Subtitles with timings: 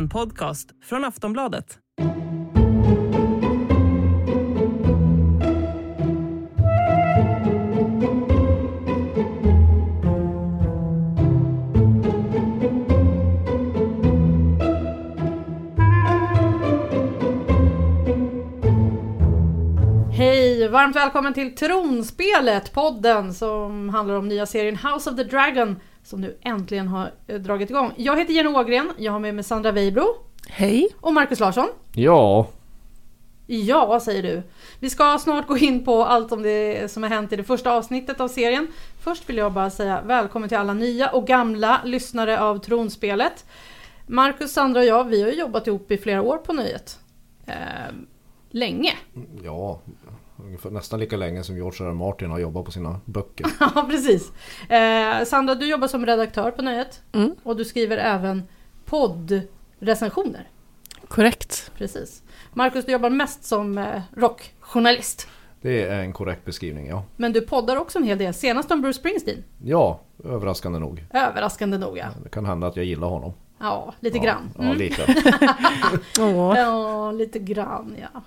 [0.00, 1.78] En podcast från Aftonbladet.
[20.12, 20.68] Hej!
[20.68, 26.20] Varmt välkommen till Tronspelet, podden som handlar om nya serien House of the Dragon som
[26.20, 27.92] nu äntligen har eh, dragit igång.
[27.96, 30.06] Jag heter Jenny Ågren, jag har med mig Sandra Weibro
[30.48, 30.88] Hej.
[31.00, 31.68] och Marcus Larsson.
[31.94, 32.48] Ja,
[33.52, 34.42] Ja, säger du.
[34.80, 37.72] Vi ska snart gå in på allt om det som har hänt i det första
[37.72, 38.66] avsnittet av serien.
[39.00, 43.46] Först vill jag bara säga välkommen till alla nya och gamla lyssnare av Tronspelet.
[44.06, 46.98] Marcus, Sandra och jag, vi har ju jobbat ihop i flera år på Nöjet.
[47.46, 47.54] Eh,
[48.50, 48.92] länge.
[49.44, 49.80] ja
[50.50, 51.90] ungefär, nästan lika länge som George R.
[51.90, 51.94] R.
[51.94, 53.46] Martin har jobbat på sina böcker.
[53.60, 54.32] Ja, precis.
[54.68, 57.02] Eh, Sandra, du jobbar som redaktör på Nöjet.
[57.12, 57.34] Mm.
[57.42, 58.42] Och du skriver även
[58.84, 60.48] poddrecensioner.
[61.08, 61.72] Korrekt.
[61.78, 62.22] Precis.
[62.52, 65.28] Marcus, du jobbar mest som eh, rockjournalist.
[65.62, 67.04] Det är en korrekt beskrivning, ja.
[67.16, 68.34] Men du poddar också en hel del.
[68.34, 69.44] Senast om Bruce Springsteen.
[69.64, 71.04] Ja, överraskande nog.
[71.10, 72.06] Överraskande nog ja.
[72.22, 73.32] Det kan hända att jag gillar honom.
[73.60, 74.50] Ja, lite ja, grann.
[74.58, 74.76] Ja, Mm.
[74.78, 75.14] lite.
[76.20, 76.54] Åh.
[76.58, 78.20] Ja, lite grann ja.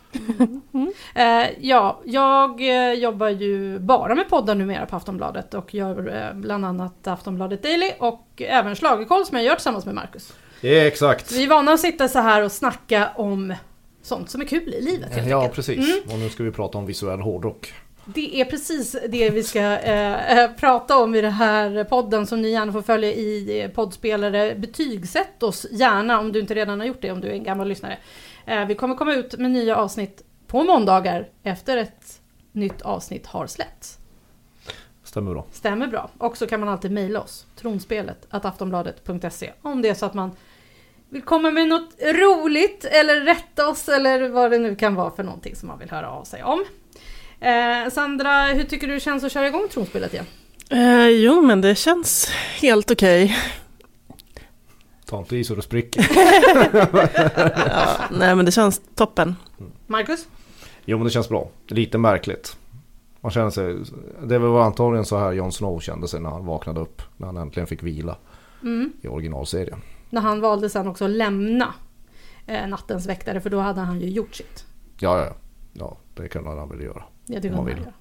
[0.74, 0.94] Mm.
[1.16, 6.34] Eh, ja, jag eh, jobbar ju bara med poddar numera på Aftonbladet och gör eh,
[6.40, 10.34] bland annat Aftonbladet Daily och även Schlagerkoll som jag gör tillsammans med Marcus.
[10.62, 11.32] Det är exakt.
[11.32, 13.54] Vi är vana att sitta så här och snacka om
[14.02, 15.56] sånt som är kul i livet helt Ja, enkelt.
[15.56, 15.78] precis.
[15.78, 16.14] Mm.
[16.14, 17.74] Och nu ska vi prata om visuell hårdrock.
[18.06, 22.42] Det är precis det vi ska eh, eh, prata om i den här podden som
[22.42, 24.56] ni gärna får följa i eh, poddspelare.
[24.56, 27.68] Betygsätt oss gärna om du inte redan har gjort det, om du är en gammal
[27.68, 27.98] lyssnare.
[28.46, 33.48] Eh, vi kommer komma ut med nya avsnitt på måndagar efter ett nytt avsnitt har
[33.48, 34.00] släppts.
[35.04, 35.46] Stämmer bra.
[35.52, 36.10] Stämmer bra.
[36.18, 40.32] Och så kan man alltid mejla oss, tronspelet, aftonbladet.se om det är så att man
[41.10, 45.24] vill komma med något roligt eller rätta oss eller vad det nu kan vara för
[45.24, 46.64] någonting som man vill höra av sig om.
[47.44, 50.26] Eh, Sandra, hur tycker du det känns att köra igång tronspelet igen?
[50.70, 52.30] Eh, jo, men det känns
[52.62, 53.38] helt okej.
[55.06, 56.08] Ta inte i så det spricker.
[57.68, 59.36] Ja, nej, men det känns toppen.
[59.88, 60.28] Marcus?
[60.86, 61.50] Jo, men det känns bra.
[61.68, 62.58] Lite märkligt.
[63.22, 63.78] Man känner sig...
[64.24, 67.02] Det var antagligen så här Jon Snow kände sig när han vaknade upp.
[67.18, 68.16] När han äntligen fick vila
[68.62, 68.92] Mm.
[69.02, 69.82] i originalserien.
[70.10, 71.74] När han valde sen också att lämna
[72.48, 74.66] eh, Nattens väktare för då hade han ju gjort sitt.
[75.00, 75.34] Ja, ja,
[75.74, 75.98] ja.
[76.16, 77.04] Ja, det kan han väl göra.
[77.26, 77.84] Jag tycker Om man vill.
[77.84, 77.94] gör.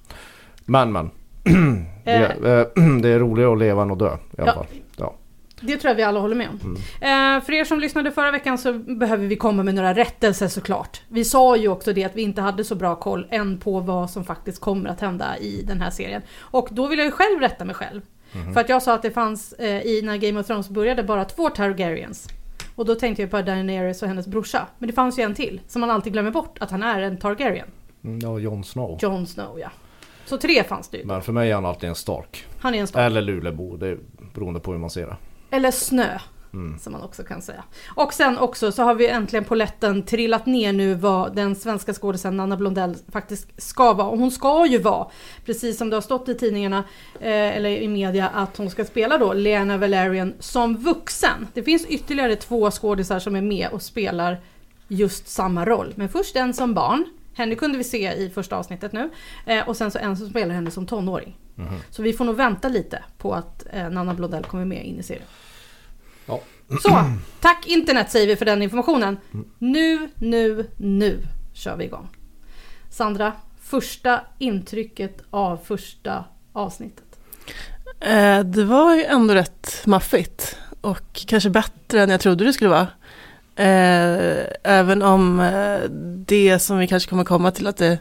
[0.64, 1.10] Men, men.
[2.04, 2.66] Det är, eh,
[3.02, 4.52] det är roligare att leva än att dö i alla Ja.
[4.54, 4.66] fall.
[4.96, 5.14] Ja.
[5.60, 6.60] Det tror jag vi alla håller med om.
[7.00, 7.36] Mm.
[7.38, 11.02] Eh, för er som lyssnade förra veckan så behöver vi komma med några rättelser såklart.
[11.08, 14.10] Vi sa ju också det att vi inte hade så bra koll än på vad
[14.10, 16.22] som faktiskt kommer att hända i den här serien.
[16.40, 18.00] Och då vill jag ju själv rätta mig själv.
[18.32, 18.54] Mhm.
[18.54, 21.24] För att jag sa att det fanns eh, i när Game of Thrones började bara
[21.24, 22.28] två Targaryens.
[22.74, 24.66] Och då tänkte jag på Daenerys och hennes brorsa.
[24.78, 27.16] Men det fanns ju en till som man alltid glömmer bort att han är en
[27.18, 27.66] Targaryen.
[28.04, 28.98] Mm, Ja, Jon Snow.
[29.02, 29.70] Jon Snow ja.
[30.24, 31.04] Så tre fanns det ju.
[31.04, 32.46] Men för mig är han alltid en Stark.
[32.60, 33.00] Han är en star.
[33.00, 33.98] Eller Lulebo, det är
[34.34, 35.16] beroende på hur man ser det.
[35.50, 36.18] Eller snö.
[36.52, 36.78] Mm.
[36.78, 37.64] Som man också kan säga.
[37.94, 41.94] Och sen också så har vi äntligen på lätten trillat ner nu vad den svenska
[41.94, 44.08] skådisen Nanna Blondell faktiskt ska vara.
[44.08, 45.06] Och hon ska ju vara,
[45.44, 46.78] precis som det har stått i tidningarna
[47.20, 51.48] eh, eller i media, att hon ska spela då Lena Valerian som vuxen.
[51.54, 54.40] Det finns ytterligare två skådisar som är med och spelar
[54.88, 55.92] just samma roll.
[55.96, 57.04] Men först en som barn.
[57.34, 59.10] Henne kunde vi se i första avsnittet nu.
[59.46, 61.36] Eh, och sen så en som spelar henne som tonåring.
[61.54, 61.78] Mhm.
[61.90, 65.02] Så vi får nog vänta lite på att eh, Nanna Blondell kommer med in i
[65.02, 65.26] serien.
[66.26, 66.40] Ja.
[66.82, 67.04] Så,
[67.40, 69.16] tack internet säger vi för den informationen.
[69.58, 71.18] Nu, nu, nu
[71.52, 72.08] kör vi igång.
[72.90, 73.32] Sandra,
[73.62, 77.18] första intrycket av första avsnittet.
[78.00, 80.56] Eh, det var ju ändå rätt maffigt.
[80.80, 82.88] Och kanske bättre än jag trodde det skulle vara.
[83.56, 85.90] Eh, även om eh,
[86.26, 87.98] det som vi kanske kommer komma till att det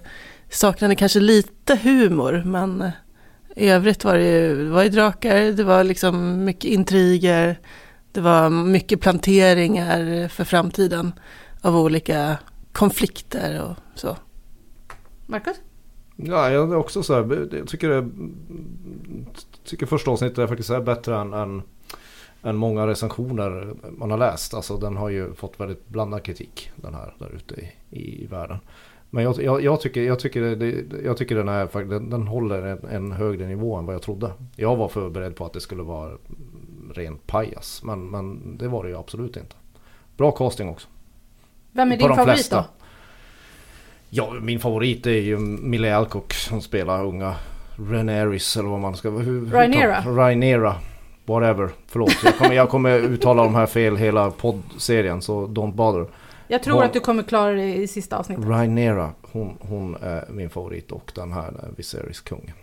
[0.50, 2.44] saknade kanske lite humor.
[2.46, 2.92] Men eh,
[3.56, 7.60] i övrigt var det ju, det var ju drakar, det var liksom mycket intriger.
[8.12, 11.14] Det var mycket planteringar för framtiden
[11.62, 12.38] av olika
[12.72, 14.18] konflikter och så.
[15.26, 15.58] Marcus?
[16.16, 17.48] Ja, jag är också så här.
[17.52, 18.10] Jag tycker, det,
[19.66, 21.64] tycker första avsnittet är faktiskt är bättre än, än,
[22.44, 24.54] än många recensioner man har läst.
[24.54, 28.58] Alltså den har ju fått väldigt blandad kritik den här där ute i, i världen.
[29.10, 32.62] Men jag, jag, jag, tycker, jag, tycker, det, jag tycker den, är, den, den håller
[32.62, 34.32] en, en högre nivå än vad jag trodde.
[34.56, 36.12] Jag var förberedd på att det skulle vara
[36.94, 37.82] ren pajas.
[37.84, 39.56] Men, men det var det ju absolut inte.
[40.18, 40.88] Bra casting också.
[41.72, 42.56] Vem är På din favorit flesta.
[42.56, 42.64] då?
[44.10, 47.36] Ja, min favorit är ju Millie Alcock som spelar unga
[47.76, 49.10] Rhaenerys eller vad man ska...
[49.10, 50.02] Hur, Rhaenyra.
[50.02, 50.76] Rhaenyra.
[51.26, 52.16] Whatever, förlåt.
[52.24, 56.06] Jag kommer, jag kommer uttala de här fel hela poddserien så don't bother.
[56.48, 58.46] Jag tror Vad- att du kommer klara det i sista avsnittet.
[58.46, 62.54] Rhaenyra, hon, hon är min favorit och den här eh, Viserys kung.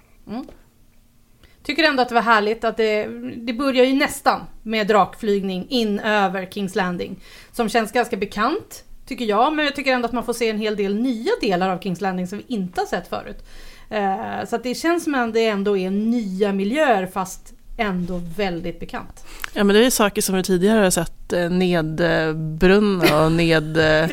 [1.63, 3.07] Tycker ändå att det var härligt att det,
[3.37, 7.17] det börjar ju nästan med drakflygning in över Kings Landing.
[7.53, 9.53] Som känns ganska bekant, tycker jag.
[9.57, 12.01] Men jag tycker ändå att man får se en hel del nya delar av Kings
[12.01, 13.45] Landing som vi inte har sett förut.
[13.91, 18.81] Eh, så att det känns som att det ändå är nya miljöer fast ändå väldigt
[18.81, 19.25] bekant.
[19.55, 24.11] Ja men det är saker som vi tidigare har sett eh, nedbrunna och ned eh,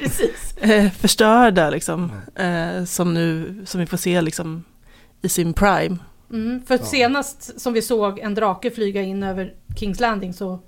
[0.72, 2.12] eh, förstörda liksom.
[2.88, 4.64] Som nu, som vi får se liksom
[5.22, 5.98] i sin prime.
[6.32, 6.84] Mm, för Ja.
[6.86, 10.60] senast som vi såg en drake flyga in över Kings Landing så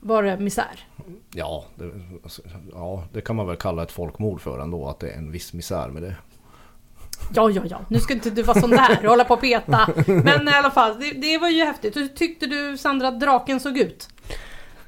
[0.00, 0.86] var det misär.
[1.34, 1.90] Ja det,
[2.22, 2.42] alltså,
[2.72, 5.52] ja, det kan man väl kalla ett folkmord för ändå, att det är en viss
[5.52, 6.16] misär med det.
[7.34, 7.80] Ja, ja, ja.
[7.88, 9.88] Nu ska inte du vara sån där och hålla på och peta.
[10.06, 11.96] Men i alla fall, det, det var ju häftigt.
[11.96, 14.08] Hur tyckte du Sandra att draken såg ut?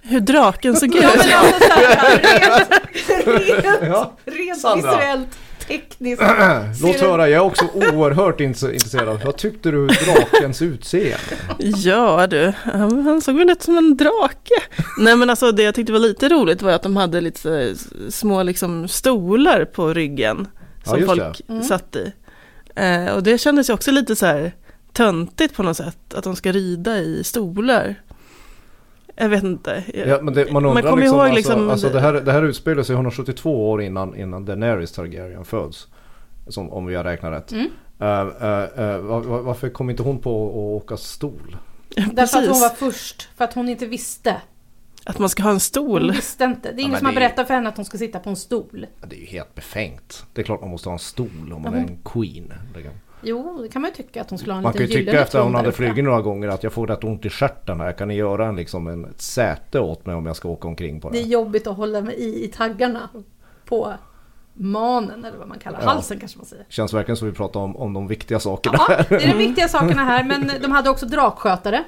[0.03, 1.03] Hur draken såg Ja, ut.
[1.03, 4.91] men alltså så här, rent, rent, Ja, rent Sandra.
[4.91, 5.29] visuellt,
[5.69, 6.23] tekniskt.
[6.83, 11.19] Låt höra, jag är också oerhört intresserad vad tyckte du drakens utseende?
[11.59, 14.55] Ja du, han, såg väl ut som en drake.
[14.99, 17.75] Nej men alltså det jag tyckte var lite roligt var att de hade lite så
[18.11, 20.49] små liksom stolar på ryggen.
[20.85, 21.53] Ja, Som just folk det.
[21.53, 21.65] Mm.
[21.65, 22.13] satt i.
[22.77, 24.53] Eh, och det kändes ju också lite så här
[24.93, 26.15] töntigt på något sätt.
[26.15, 27.95] Att de ska rida i stolar.
[29.17, 29.85] Jag vet inte.
[29.95, 32.33] Ja, men det, man Man undrar kommer liksom, ihåg alltså, liksom- alltså det, här, det
[32.33, 35.87] här utspelar sig 172 år innan, innan Daenerys Targaryen föds.
[36.49, 37.53] Som, om vi har räknat rätt.
[37.53, 37.71] Mm.
[38.01, 41.57] Eh, eh, eh, var, var, varför kom inte hon på att åka stol?
[42.13, 43.29] Därför att hon var först.
[43.37, 44.37] För att hon inte visste.
[45.05, 46.11] Att man ska ha en Hon stol.
[46.13, 46.73] visste inte.
[46.73, 48.31] Det är ingen men som har är- berättat för henne att hon ska sitta på
[48.31, 48.87] en stol.
[49.01, 50.25] Ja, Det är ju helt befängt.
[50.33, 52.53] Det är klart man måste ha en stol om man Ja, är hon- en queen.
[53.25, 55.21] Jo, det kan man ju tycka att hon skulle ha en Man kan ju tycka
[55.23, 57.93] efter att hon hade flugit några gånger att jag får rätt ont i stjärten här.
[57.93, 61.01] Kan ni göra en, liksom en, ett säte åt mig om jag ska åka omkring
[61.01, 61.29] på Det är det?
[61.29, 63.09] jobbigt att hålla mig i, i taggarna
[63.65, 63.93] på
[64.55, 65.87] manen eller vad man kallar Ja.
[65.89, 66.67] halsen kanske man säger.
[66.69, 68.79] Känns verkligen som vi pratar om, om de viktiga sakerna.
[68.89, 71.85] Ja, det är de viktiga sakerna här men de hade också drakskötare.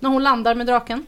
[0.00, 1.06] När hon landar med draken.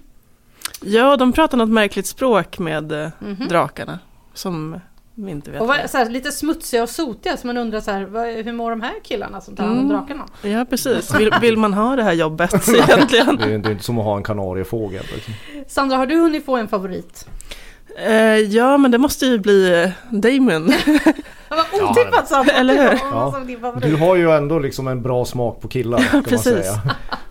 [0.82, 3.48] Ja, de pratar något märkligt språk med eh, Mhm.
[3.48, 3.98] drakarna.
[4.34, 4.80] Som
[5.14, 5.60] vi inte vet.
[5.60, 8.52] Och var, så här, lite smutsiga och sotiga så man undrar så här, vad, hur
[8.52, 9.96] mår de här killarna som tar hand om Mm.
[9.96, 10.24] drakarna?
[10.42, 11.14] Ja, precis.
[11.18, 13.36] Vill, vill man ha det här jobbet egentligen?
[13.36, 15.04] Det är, det är inte som att ha en kanariefågel.
[15.14, 15.34] Liksom.
[15.68, 17.28] Sandra, har du hunnit få en favorit?
[18.06, 20.72] Eh, ja, men det måste ju bli eh, Damon.
[21.48, 22.52] Vad otippat Sandra!
[22.52, 22.98] Eller hur?
[23.12, 23.40] Ja.
[23.82, 25.98] Du har ju ändå liksom en bra smak på killar.
[25.98, 26.66] Kan man precis.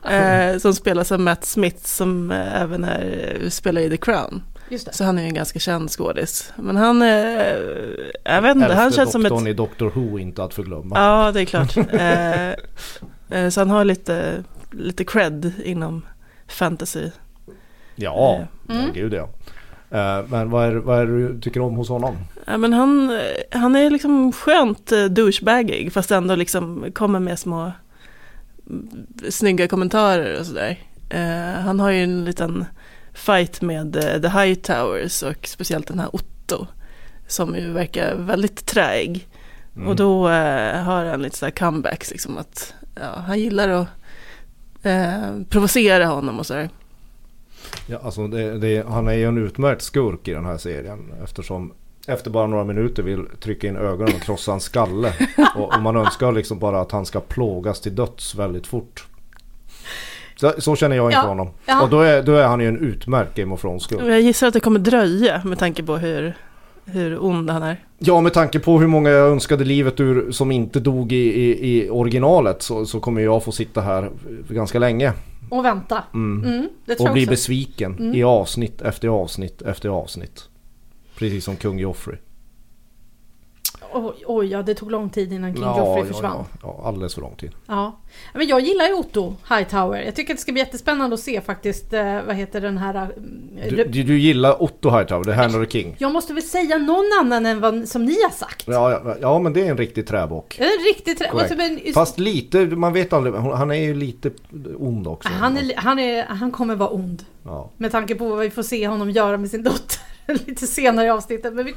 [0.10, 4.44] Eh, som spelas av Matt Smith som eh, även är, spelar i The Crown.
[4.70, 4.94] Just det.
[4.94, 6.54] Så han är ju en ganska känd skådis.
[6.56, 7.08] Men han, eh,
[8.24, 9.30] jag vet inte, han känns som ett...
[9.30, 10.96] doktorn i Doctor Who inte att förglömma.
[11.00, 11.78] Ja, det är klart.
[11.78, 12.50] eh,
[13.44, 16.06] eh, så han har lite, lite cred inom
[16.48, 17.10] fantasy.
[17.96, 18.82] Ja, Mm.
[18.86, 19.30] ja, gud ja.
[19.92, 22.16] Eh, Men vad är, vad är det du tycker om hos honom?
[22.46, 27.40] Ja, men han, eh, han är liksom skönt eh, douchebagig fast ändå liksom kommer med
[27.40, 27.72] små mm,
[29.30, 30.80] snygga kommentarer och sådär.
[31.10, 32.66] Eh, han har ju en liten
[33.14, 36.68] fight med eh, The High Towers och speciellt den här Otto
[37.28, 39.28] som ju verkar väldigt träig.
[39.76, 39.88] Mm.
[39.88, 43.88] Och då eh, har han lite sådär comebacks liksom att ja, han gillar att
[44.84, 46.70] eh, provocera honom och sådär.
[47.88, 51.74] Ja, alltså det, det, han är ju en utmärkt skurk i den här serien eftersom
[52.10, 55.14] efter bara några minuter vill trycka in ögonen och krossa en skalle.
[55.56, 59.06] Och, och man önskar liksom bara att han ska plågas till döds väldigt fort.
[60.36, 61.50] Så, så känner jag inför Ja, honom.
[61.66, 61.82] ja.
[61.84, 64.02] Och då är, då är han ju en utmärkt Game of Thrones-skurk.
[64.02, 66.34] Jag gissar att det kommer dröja med tanke på hur,
[66.86, 67.84] hur ond han är.
[68.00, 71.86] Ja, med tanke på hur många jag önskade livet ur som inte dog i, i,
[71.86, 74.10] i originalet så, så kommer jag få sitta här
[74.50, 75.14] ganska länge.
[75.50, 76.04] Och vänta.
[76.14, 76.44] Mm.
[76.54, 76.68] Mm,
[77.00, 77.30] Och bli också.
[77.30, 78.16] besviken Mm.
[78.16, 80.49] i avsnitt efter avsnitt efter avsnitt.
[81.20, 82.18] Precis som kung Joffrey.
[83.94, 86.38] Oj, oj, ja det tog lång tid innan King Ja, Joffrey försvann.
[86.38, 87.52] Ja, ja, alldeles för lång tid.
[87.68, 88.00] Ja.
[88.34, 90.02] Men jag gillar ju Otto Hightower.
[90.02, 92.96] Jag tycker att det ska bli jättespännande att se faktiskt, eh, vad heter den här...
[92.96, 95.96] eh, Du, du, du gillar Otto Hightower, The Hand of the King.
[96.00, 98.64] Jag måste väl säga någon annan än vad som ni har sagt.
[98.68, 100.60] Ja, ja, ja men det är en riktig träbock.
[100.60, 101.28] En riktig trä...
[101.30, 101.52] Korrekt.
[101.52, 104.32] alltså, men- Fast lite, man vet aldrig, han är ju lite
[104.80, 105.30] ond också.
[105.30, 107.26] han, är, han, är, han kommer vara ond.
[107.44, 107.70] Ja.
[107.78, 110.00] Med tanke på vad vi får se honom göra med sin dotter
[110.48, 111.54] lite senare i avsnittet.
[111.54, 111.74] Men vi,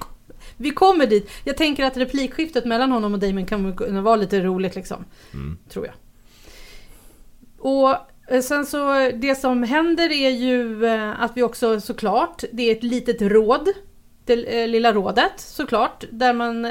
[0.56, 1.30] vi kommer dit.
[1.44, 5.04] Jag tänker att replikskiftet mellan honom och Damon kan kunna vara lite roligt liksom.
[5.32, 5.58] Mm.
[5.68, 5.94] Tror jag.
[7.58, 7.96] Och
[8.28, 12.76] eh, sen så det som händer är ju eh, att vi också såklart, det är
[12.76, 13.68] ett litet råd.
[14.24, 16.04] Det eh, lilla rådet såklart.
[16.10, 16.62] Där man,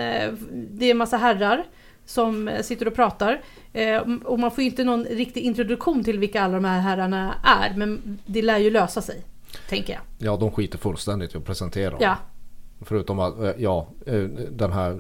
[0.52, 1.66] det är en massa herrar
[2.06, 3.42] som sitter och pratar.
[4.24, 7.74] Och man får ju inte någon riktig introduktion till vilka alla de här herrarna är.
[7.78, 9.22] Men det lär ju lösa sig,
[9.72, 10.02] tänker jag.
[10.32, 12.00] Ja, de skiter fullständigt i att presentera dem.
[12.02, 12.16] Ja,
[12.86, 14.14] Förutom att, eh, ja, eh,
[14.52, 15.00] den här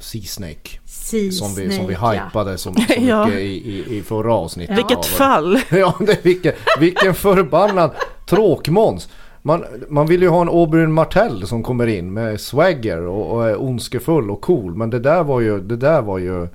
[0.00, 0.78] Sea Snake.
[0.84, 2.24] Sea Som vi, som vi Snake, ja.
[2.24, 3.26] hypade så, så Ja.
[3.26, 4.78] mycket i, i, i förra avsnittet.
[4.78, 5.58] Vilket av- fall!
[5.70, 7.90] Ja, det, vilken, vilken förbannad
[8.28, 9.08] tråkmåns.
[9.42, 13.48] Man, man vill ju ha en Aubryn Martell som kommer in med swagger och, och
[13.48, 14.74] är ondskefull och cool.
[14.74, 16.48] Men det där var ju, det där var ju...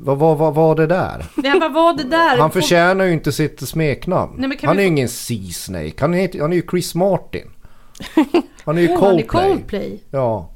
[0.00, 1.26] Vad vad- vad var det där?
[1.44, 2.38] Ja, vad var det där?
[2.38, 4.34] Han förtjänar ju inte sitt smeknamn.
[4.38, 5.92] Nej, han är ju få- ingen Sea Snake.
[6.00, 7.50] Han är, han är ju Chris Martin.
[8.64, 9.48] Han är ju är Coldplay.
[9.50, 10.02] Coldplay.
[10.10, 10.50] Ja.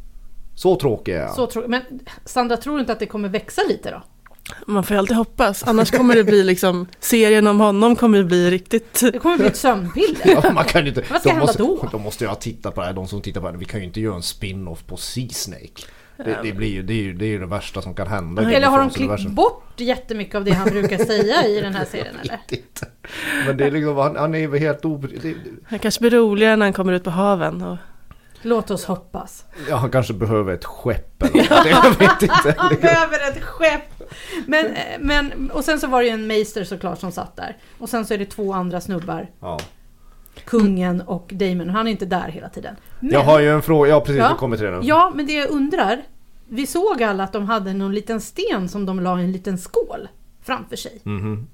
[0.54, 1.34] Så tråkig är han.
[1.34, 1.82] Så tror, men
[2.24, 4.02] Sandra, tror du inte att det kommer växa lite då?
[4.66, 8.24] Man får ju alltid hoppas, annars kommer det bli liksom, serien om honom kommer ju
[8.24, 9.00] bli riktigt...
[9.12, 10.16] Det kommer bli ett sömnpiller.
[10.42, 11.88] Ja, man kan ju inte, Vad ska de hända måste, då?
[11.92, 13.58] De måste ju ha tittat på det här, de som tittar på det här.
[13.58, 15.82] Vi kan ju inte göra en spin-off på Sea Snake.
[16.24, 18.52] Det, det, blir ju, det, är ju, det är ju det värsta som kan hända.
[18.52, 19.34] Eller har de klippt universum.
[19.34, 22.40] bort jättemycket av det han brukar säga i den här serien eller?
[22.48, 22.86] Inte.
[23.46, 25.36] Men det är liksom, han, han är ju helt obry...
[25.66, 27.62] Han kanske blir roligare när han kommer ut på haven.
[27.62, 27.76] Och...
[28.42, 29.44] Låt oss hoppas.
[29.68, 31.66] Ja, han kanske behöver ett skepp eller något.
[31.66, 32.54] Jag vet inte.
[32.58, 34.02] Han behöver ett skepp!
[34.46, 37.56] Men, eh, men, och sen så var det ju en meister såklart som satt där.
[37.78, 39.30] Och sen så är det två andra snubbar.
[39.40, 39.58] Ja.
[40.44, 41.70] Kungen och Damon.
[41.70, 42.76] Han är inte där hela tiden.
[43.00, 44.36] Men, Jag har ju en fråga, ja precis, Ja.
[44.38, 44.80] kommer till det nu.
[44.82, 46.02] Ja, men det jag undrar.
[46.54, 49.58] Vi såg alla att de hade någon liten sten som de la i en liten
[49.58, 50.08] skål
[50.44, 51.00] framför sig.
[51.02, 51.46] Mhm.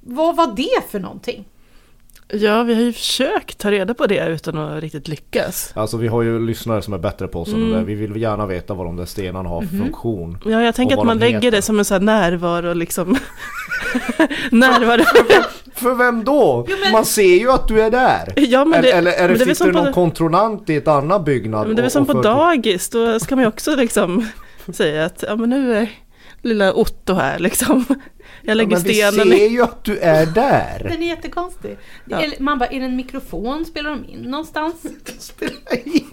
[0.00, 1.44] Vad var det för någonting?
[2.28, 5.72] Ja, vi har ju försökt ta reda på det utan att riktigt lyckas.
[5.76, 7.70] Alltså vi har ju lyssnare som är bättre på oss Mm.
[7.70, 7.82] där.
[7.84, 9.84] Vi vill gärna veta vad de där stenarna har för Mhm.
[9.84, 10.38] funktion.
[10.44, 11.50] Ja, jag tänker att man de lägger heter.
[11.50, 13.16] det som en sån här närvaro liksom.
[14.50, 15.04] närvaro.
[15.74, 16.66] För vem då?
[16.68, 18.32] Jo, men- Man ser ju att du är där!
[18.36, 20.70] Ja, men eller, det, eller är det, men det sitter som det någon på, kontrollant
[20.70, 21.66] i ett annan byggnad?
[21.66, 24.26] men det är väl som och på för- dagis, då ska man ju också liksom
[24.72, 25.90] säga att ja men nu är
[26.42, 27.84] lilla Otto här liksom.
[28.42, 29.46] Jag lägger men vi stenen ser i.
[29.48, 30.86] ju att du är där!
[30.90, 31.76] Den är jättekonstig.
[32.04, 32.22] Ja.
[32.38, 33.64] Man bara, är det en mikrofon?
[33.64, 34.74] Spelar de in någonstans?
[35.18, 35.52] Spela
[35.84, 36.04] in!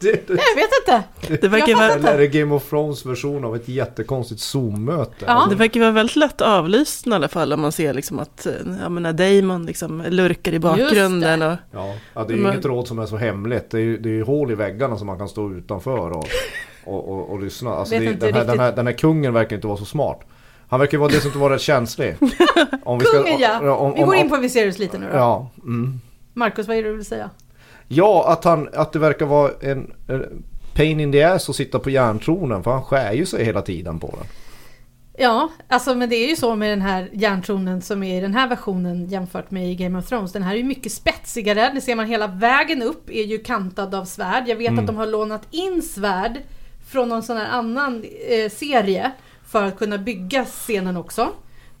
[0.00, 1.02] Det- det- Jag vet inte.
[1.40, 5.24] Det verkar, Jag vara, Eller är det Game of Thrones version av ett jättekonstigt Zoom-möte?
[5.26, 5.46] Ja.
[5.50, 8.52] det verkar vara väldigt lätt avlyssna i alla fall om man ser liksom att eh,
[8.82, 11.42] ja, men när Damon liksom lurkar i bakgrunden.
[11.42, 13.70] Och, Ja, ja det är ju Men- inget råd som är så hemligt.
[13.70, 16.26] Det är ju, det är ju hål i väggarna som man kan stå utanför och,
[16.84, 17.70] och, och, och lyssna.
[17.74, 20.20] Alltså det, den, här, den, här, den här kungen verkar inte vara så smart.
[20.68, 22.16] Han verkar vara dessutom vara rätt känslig.
[22.84, 23.74] Om vi ska- Kungen ja.
[23.76, 25.16] om- Vi går om- in på Viserys lite nu då.
[25.16, 26.00] Ja, mm.
[26.34, 27.30] Marcus, vad är det du vill säga?
[27.88, 29.92] ja att, han, att det verkar vara en
[30.74, 33.98] pain in the ass att sitta på järntronen för han skär ju sig hela tiden
[33.98, 34.26] på den.
[35.18, 38.34] Ja, alltså men det är ju så med den här järntronen som är i den
[38.34, 40.32] här versionen jämfört med i Game of Thrones.
[40.32, 41.70] Den här är ju mycket spetsigare.
[41.74, 44.44] Det ser man hela vägen upp är ju kantad av svärd.
[44.48, 44.78] Jag vet Mm.
[44.78, 46.38] att de har lånat in svärd
[46.92, 49.12] från någon sån här annan eh, serie
[49.46, 51.28] för att kunna bygga scenen också.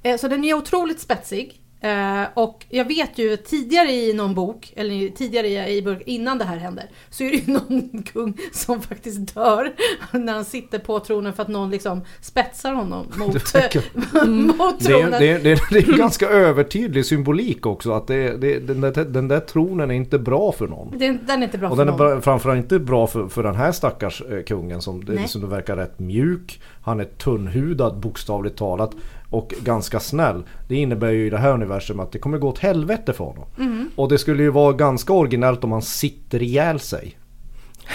[0.02, 1.61] Eh, så den är otroligt spetsig.
[1.82, 6.38] Eh, och jag vet ju tidigare i någon bok, eller tidigare i, i bok, innan
[6.38, 9.72] det här händer, så är det ju någon kung som faktiskt dör
[10.12, 13.68] när han sitter på tronen för att någon liksom spetsar honom mot, mot Det är,
[14.88, 15.20] tronen.
[15.20, 19.04] det, är, det, är, det är ganska övertydlig symbolik också att det, det, den, där,
[19.04, 20.98] den där tronen är inte bra för någon.
[20.98, 22.22] Den, den är inte bra Och för den är någon.
[22.22, 25.76] framförallt inte bra för, för den här stackars eh, kungen som, det, som det verkar
[25.76, 26.60] rätt mjuk.
[26.82, 28.90] Han är tunnhudad bokstavligt talat
[29.32, 30.42] och ganska snäll.
[30.68, 33.44] Det innebär ju i det här universum att det kommer gå åt helvete för honom.
[33.58, 33.90] Mm.
[33.96, 37.16] Och det skulle ju vara ganska originellt om han sitter ihjäl sig.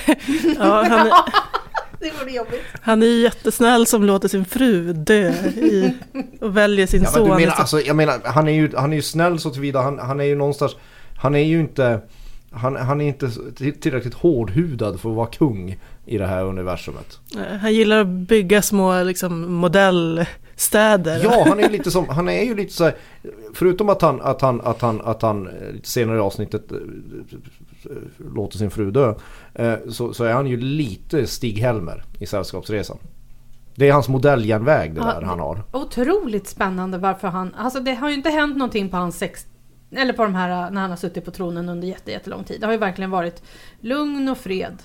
[0.60, 1.08] ja, han,
[2.36, 2.62] jobbigt.
[2.82, 5.94] han är ju jättesnäll som låter sin fru dö i,
[6.42, 7.24] och väljer sin Ja, men son.
[7.24, 7.60] du menar, istället.
[7.60, 9.82] alltså, jag menar, han är ju, han är ju snäll så tillvida.
[9.82, 10.76] Han, han är ju någonstans...
[11.18, 12.02] Han är ju inte...
[12.52, 17.20] Han, han är inte till- tillräckligt hårdhudad för att vara kung i det här universumet.
[17.36, 19.54] Eh, Han gillar att bygga små liksom,
[20.58, 21.24] modellstäder.
[21.24, 22.96] Ja, han är lite som, han är ju lite så här,
[23.54, 26.78] förutom att han, att han, att han, att han eh, lite senare i avsnittet eh,
[28.36, 29.14] låter sin fru dö.
[29.54, 32.98] eh, Så, så är han ju lite Stig-Helmer i Sällskapsresan.
[33.76, 35.64] Det är hans modelljärnväg det Ja, där han har.
[35.74, 37.54] Otroligt spännande varför han...
[37.56, 39.46] Alltså det har ju inte hänt någonting på hans sex...
[39.92, 42.62] Eller på de här när han har suttit på tronen under jätte, jättelång tid.
[42.62, 43.44] Det har ju verkligen varit
[43.80, 44.84] lugn och fred.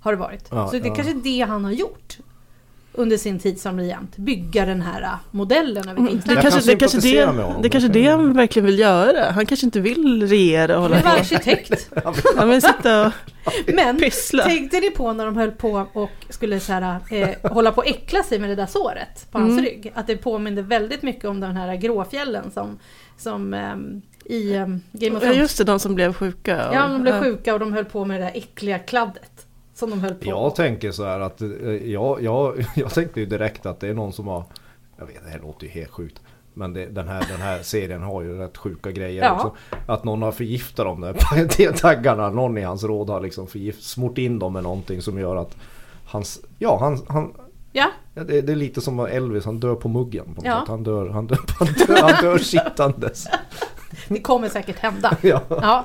[0.00, 0.48] Har det varit.
[0.50, 0.94] Ja, så det är ja.
[0.94, 2.18] kanske det han har gjort.
[2.94, 4.16] Under sin tid som regent.
[4.16, 6.20] Bygga den här äh, modellen över Mm.
[6.26, 7.62] Det kanske, kan det, kanske det, honom.
[7.62, 9.30] det kanske det han verkligen vill göra.
[9.30, 11.08] Han kanske inte vill regera och Han hålla är på.
[11.20, 11.90] arkitekt.
[12.36, 13.12] Han vill sitta och
[13.74, 14.44] Men pyssla.
[14.44, 17.86] tänkte ni på när de höll på och skulle så här, eh, hålla på och
[17.86, 19.64] äckla sig med det där såret på hans Mm.
[19.64, 19.92] rygg?
[19.94, 22.78] Att det påminde väldigt mycket om den här gråfjällen som,
[23.16, 25.36] som ehm, i ehm, Game of Ja Thrones.
[25.36, 26.68] just det, de som blev sjuka.
[26.68, 29.31] och- Ja, de blev sjuka och de höll på med det där äckliga kladdet.
[29.74, 30.28] Som de höll på.
[30.28, 31.48] Jag tänker så här att eh,
[31.90, 34.44] jag, jag, jag tänkte ju direkt att det är någon som har
[34.98, 36.20] Jag vet det här låter ju helt sjukt
[36.54, 39.32] Men det, den, här, den här serien har ju rätt sjuka grejer Ja.
[39.34, 43.82] också Att någon har förgiftat dem där T-taggarna Någon i hans råd har liksom förgift,
[43.82, 45.56] smort in dem med någonting som gör att
[46.06, 47.32] Hans, ja han, han
[47.74, 50.64] Ja, ja, det, det är lite som Elvis, han dör på muggen på Ja.
[50.68, 53.26] Han dör, han dör, han dör, han dör sittandes
[54.08, 55.16] det kommer säkert hända.
[55.22, 55.40] ja.
[55.48, 55.84] Ja.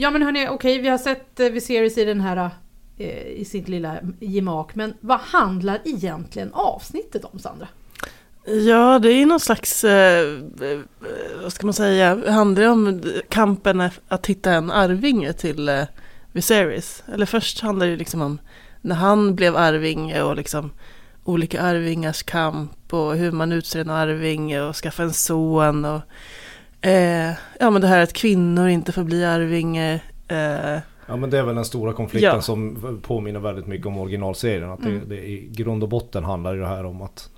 [0.00, 2.50] Ja men hörni, okej vi har sett eh, Viserys i den här
[2.98, 4.74] eh, i sitt lilla gemak.
[4.74, 7.68] Men vad handlar egentligen avsnittet om Sandra?
[8.44, 10.28] Ja, det är någon slags, eh,
[10.62, 10.78] eh,
[11.42, 15.82] vad ska man säga, handlar det om kampen att hitta en arvinge till eh,
[16.32, 17.02] Viserys.
[17.12, 18.38] Eller först handlar det ju liksom om
[18.80, 20.70] när han blev arvinge och liksom
[21.24, 26.00] olika arvingars kamp och hur man utser en arvinge och skaffa en son och
[26.80, 30.00] eh, ja men det här att kvinnor inte får bli arvinge.
[30.28, 32.42] Eh, Ja men det är väl den stora konflikten Ja.
[32.42, 34.70] som påminner väldigt mycket om originalserien.
[34.70, 35.08] Att Mm.
[35.08, 37.30] det, I grund och botten handlar det här om att,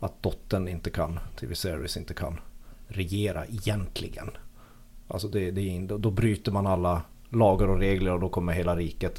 [0.00, 2.40] att dottern inte kan, TV Series inte kan
[2.88, 4.30] regera egentligen.
[5.08, 8.52] Alltså det, det är, in- då, bryter man alla lagar och regler och då kommer
[8.52, 9.18] hela riket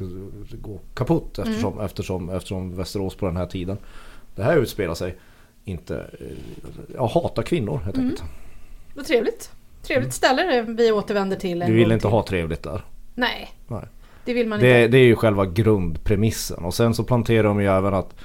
[0.61, 1.85] gå kaputt eftersom, Mm.
[1.85, 3.77] eftersom, eftersom Västerås på den här tiden.
[4.35, 5.15] Det här utspelar sig
[5.63, 6.37] inte, eh,
[6.95, 8.09] jag hatar kvinnor helt Mm.
[8.09, 8.29] enkelt.
[8.97, 9.51] Vad trevligt.
[9.81, 12.09] Trevligt ställe det vi återvänder till en Du vill inte till.
[12.09, 12.81] ha trevligt där.
[13.15, 13.83] Nej, Nej.
[14.25, 14.87] det vill man Det, inte.
[14.91, 18.15] det är ju själva grundpremissen och sen så planterar de ju även att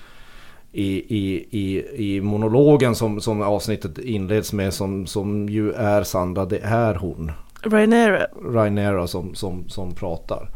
[0.73, 1.85] i, i, i,
[2.17, 7.33] i monologen som, som avsnittet inleds med som, som ju är Sandra, det är hon,
[7.63, 10.49] Rhaenyra, Rhaenyra som, som, som pratar.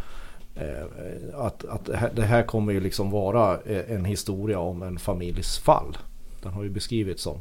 [0.55, 4.83] Eh, att att det, här, det här kommer ju liksom vara eh, en historia om
[4.83, 5.96] en familjs fall.
[6.42, 7.40] Den har ju beskrivits som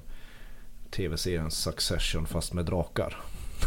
[0.95, 3.17] tv-serien Succession fast med drakar.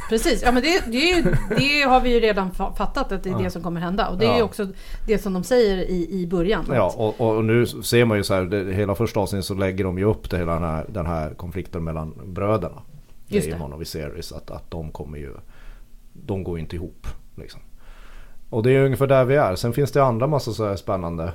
[0.09, 1.23] Precis, ja men det, det, är ju,
[1.57, 4.09] det har vi ju redan fa- fattat att det är det som kommer hända.
[4.09, 4.45] Och det är ju Ja.
[4.45, 4.67] också
[5.07, 6.65] det som de säger i, i början.
[6.75, 9.85] Ja, och, och nu ser man ju så här, det, hela första avsnittet så lägger
[9.85, 12.83] de ju upp det hela den här, den här konflikten mellan bröderna.
[13.27, 13.53] Just det.
[13.53, 15.35] Daemon och Viserys, att, att de kommer ju,
[16.13, 17.07] de går ju inte ihop.
[17.37, 17.61] Liksom.
[18.51, 19.57] Och det är ungefär där vi är.
[19.57, 21.33] Sen finns det andra massa så här spännande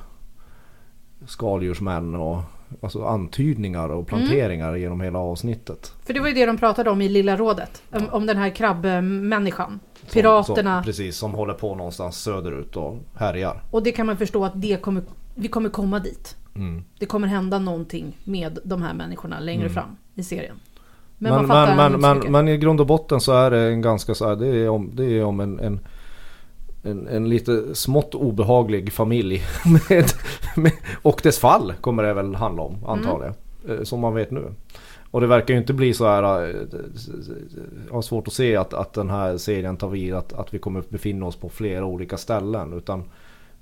[1.25, 2.41] skaldjursmän och
[2.81, 5.93] alltså antydningar och planteringar genom hela avsnittet.
[6.05, 7.83] För det var ju det de pratade om i Lilla rådet.
[7.91, 9.79] Om, om den här krabbmänniskan.
[9.99, 10.77] Som- Piraterna.
[10.77, 13.63] Som, precis, som håller på någonstans söderut och härjar.
[13.71, 15.03] Och det kan man förstå att det kommer,
[15.36, 16.36] vi kommer komma dit.
[16.55, 16.83] Mm.
[16.99, 20.55] Det kommer hända någonting med de här människorna längre fram i serien.
[21.17, 24.36] Men, Men, men, men i grund och botten så är det en ganska så här,
[24.36, 25.79] det är om, det är om en, en,
[26.84, 29.41] en, en lite smått obehaglig familj.
[29.89, 30.06] Med,
[30.56, 33.34] med, och dess fall kommer det väl handla om antagligen.
[33.69, 34.43] eh, Som man vet nu.
[35.12, 36.56] Och det verkar ju inte bli så här, eh,
[37.88, 40.60] jag har svårt att se att, att den här serien tar vid att, att vi
[40.60, 42.74] kommer befinna oss på flera olika ställen.
[42.74, 43.04] Utan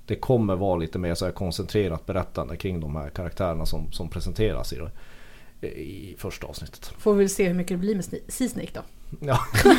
[0.06, 4.08] det kommer vara lite mer så här koncentrerat berättande kring de här karaktärerna som, som
[4.08, 4.90] presenteras i, det-
[5.66, 6.92] i första avsnittet.
[6.98, 8.80] Får vi väl se hur mycket det blir med Sne- Sea Snake då.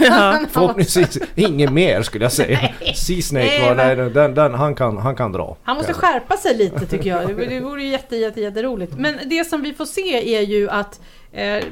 [0.02, 2.60] Ja, förhoppningsvis inget mer skulle jag säga.
[2.96, 5.58] Sea Snake Nej, var, nej, den, den, han, kan, han kan dra.
[5.64, 7.28] Han måste skärpa sig lite tycker jag.
[7.38, 8.94] Det- Det vore ju jätte, jätte, jätteroligt.
[8.98, 11.64] Men det som vi får se är ju att, eh,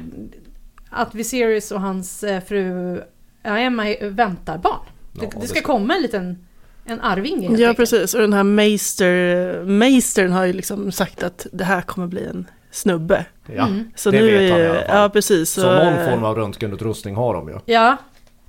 [0.90, 3.00] att Viserys och hans eh, fru
[3.44, 4.80] Emma eh, väntar barn.
[5.12, 6.46] Det, Ja, det ska komma en liten
[6.84, 8.14] en arvinge Ja, precis.
[8.14, 12.46] Och den här Meister, Meistern har ju liksom sagt att det här kommer bli en
[12.72, 13.24] snubbe.
[13.56, 14.84] Ja, Så det nu vet han i alla fall.
[15.02, 15.50] Ja, precis.
[15.50, 17.54] Så, Så, någon form av röntgenutrustning har de ju.
[17.64, 17.96] Ja,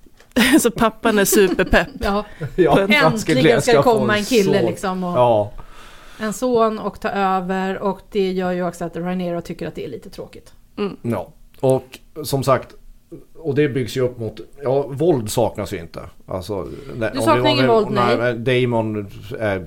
[0.62, 1.88] så pappan är superpepp.
[2.02, 2.26] ja.
[2.56, 5.04] Ja, äntligen ska det komma en kille så- liksom.
[5.04, 5.52] Och Ja,
[6.20, 9.86] En son och ta över och det gör ju också att Rhaenyra tycker att det
[9.86, 10.54] är lite tråkigt.
[11.02, 11.30] ja.
[11.60, 12.76] Och som sagt,
[13.38, 16.02] och det byggs ju upp mot, ja våld saknas ju inte.
[16.26, 18.18] Alltså, nej, Du om saknar ingen våld, nej.
[18.18, 19.08] men Damon
[19.40, 19.66] är,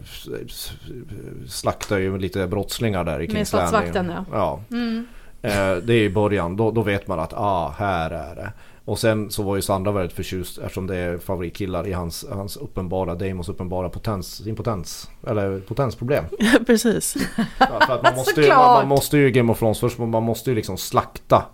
[1.48, 3.68] slaktar ju lite brottslingar där i Med Kings Landing.
[3.68, 4.24] statsvakten, ja.
[4.32, 4.76] ja.
[4.76, 5.06] Mm.
[5.42, 8.52] Eh, det är i början, då, då vet man att ah, här är det.
[8.85, 12.56] Och sen så var ju Sandra väldigt förtjust eftersom det är favoritkillar i hans, hans
[12.56, 16.24] uppenbara, Damons uppenbara potens, impotens, eller potensproblem.
[16.66, 17.16] precis.
[17.59, 20.22] Ja, för att man, måste ju, man, man måste ju Game of Thrones först, man
[20.22, 21.44] måste ju liksom slakta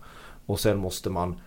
[0.46, 1.40] och sen måste man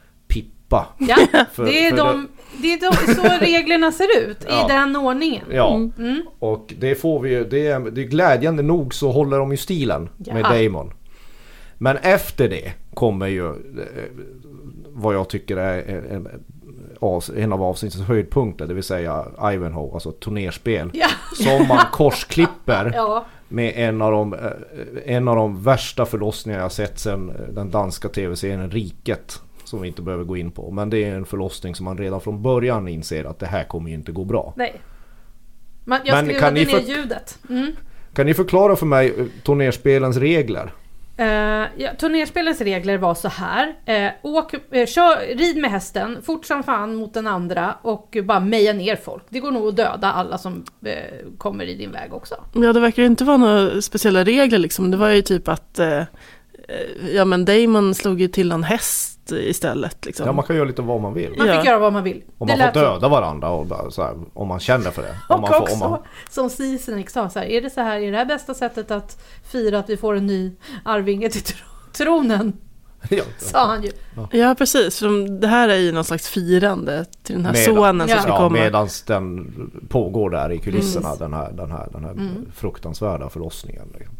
[0.69, 0.85] pippa.
[0.97, 1.15] Ja,
[1.53, 2.27] För- det, är för de,
[2.61, 4.65] det är de, så reglerna ser ut Ja.
[4.65, 5.45] i den ordningen.
[5.51, 6.21] Ja, Mm.
[6.39, 9.57] och det får vi ju, det är, det är glädjande nog så håller de ju
[9.57, 10.33] stilen Ja.
[10.33, 10.93] med Damon.
[11.77, 13.53] Men efter det kommer ju eh,
[14.89, 16.27] vad jag tycker är en, en,
[17.43, 20.89] en av avsnittets höjdpunkter, det vill säga Ivanhoe, alltså turnerspel.
[20.93, 21.07] Ja.
[21.35, 23.25] Som man korsklipper Ja.
[23.47, 24.39] med en av, de, eh,
[25.05, 29.41] en av de värsta förlossningar jag sett sedan den danska tv-serien Riket.
[29.65, 30.71] Som vi inte behöver gå in på.
[30.71, 33.89] Men det är en förlossning som man redan från början inser att det här kommer
[33.89, 34.53] ju inte gå bra.
[34.57, 34.81] Nej.
[35.85, 37.39] Man, jag Men skruvade kan ni ner för- ljudet.
[37.49, 37.71] Mm.
[38.13, 40.71] Kan ni förklara för mig eh, turnerspelens regler?
[41.19, 41.25] Uh,
[41.77, 43.75] ja, turnerspelens regler var så här.
[43.85, 48.39] Eh, åk, eh, kör, rid med hästen fort som fan mot den andra och bara
[48.39, 49.23] meja ner folk.
[49.29, 50.63] Det går nog att döda alla som
[51.37, 52.35] kommer i din väg också.
[52.53, 54.91] Ja, det verkar inte vara några speciella regler liksom.
[54.91, 55.79] Det var ju typ att,
[57.13, 60.25] ja men Damon slog ju till en häst istället liksom.
[60.25, 61.33] Ja, man kan göra lite vad man vill.
[61.37, 61.57] Man Ja.
[61.57, 62.23] fick göra vad man vill.
[62.37, 62.79] Om Det man får lät så.
[62.79, 65.15] döda varandra och så här, om man känner för det.
[65.29, 67.81] Om Och man får, också, om man, som Sisek sa, så här, är det så
[67.81, 70.51] här, är det här bästa sättet att fira att vi får en ny
[70.85, 72.53] arvinge till tro- tronen?
[73.09, 73.91] ja, Sa han ju.
[74.31, 74.99] Ja, precis.
[74.99, 78.21] För det här är ju någon slags firande till den här Medan- sonen som Ja.
[78.21, 78.49] ska ja, komma.
[78.49, 79.51] medan den
[79.89, 81.19] pågår där i kulisserna, Mm.
[81.19, 82.15] den här, den här, den här
[82.55, 83.87] fruktansvärda förlossningen.
[83.97, 84.15] liksom.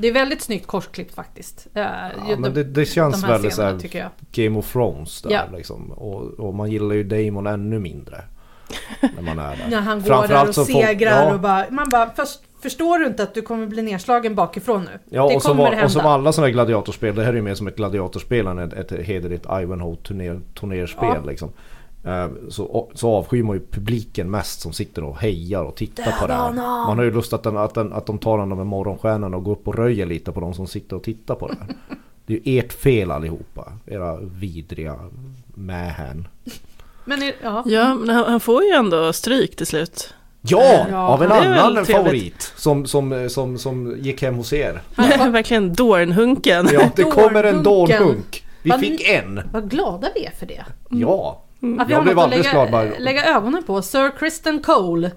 [0.00, 1.66] Det är väldigt snyggt korsklippt faktiskt.
[1.74, 1.82] Eh,
[2.28, 4.10] Ja, men det, det känns de här väldigt så scenerna, här tycker jag.
[4.46, 5.42] Game of Thrones där Ja.
[5.56, 5.90] liksom.
[5.92, 8.24] Och, och man gillar ju Damon ännu mindre.
[9.16, 9.66] när man är där.
[9.70, 11.34] När han går där och så segrar ja.
[11.34, 14.98] och bara, man bara, först, förstår du inte att du kommer bli nedslagen bakifrån nu?
[15.10, 17.42] Ja, det och som, var, och som alla sådana här gladiatorspel, det här är ju
[17.42, 21.22] mer som ett gladiatorspel än ett, ett hederligt Ivanhoe turner, turnerspel Ja.
[21.30, 21.52] liksom.
[22.04, 26.26] Eh, Så, så avskyr man ju publiken mest som sitter och hejar och tittar på
[26.26, 26.50] det här.
[26.50, 26.86] Döda honom!
[26.86, 29.44] Man har ju lust att, den, att, den, att de tar den med morgonstjärnan och
[29.44, 31.68] går upp och röjer lite på de som sitter och tittar på det här.
[32.26, 34.96] Det är ju ert fel allihopa, era vidriga
[35.54, 36.28] mähän.
[37.04, 37.62] Men är, ja.
[37.66, 40.14] Ja, men han, han får ju ändå stryk till slut.
[40.42, 44.80] Ja, Ja, av en annan favorit som, som, som, som gick hem hos er.
[45.30, 46.68] Verkligen Dornhunken.
[46.72, 47.98] Ja, det kommer en Dårhunken.
[48.02, 48.44] dånhunk.
[48.62, 49.40] Vi fick en.
[49.52, 50.64] Vad glada vi är för det.
[50.90, 51.42] Ja.
[51.80, 52.30] Att vi Jag har blev något att
[52.70, 53.82] lägga, lägga ögonen på.
[53.82, 55.10] Sir Kristen Cole.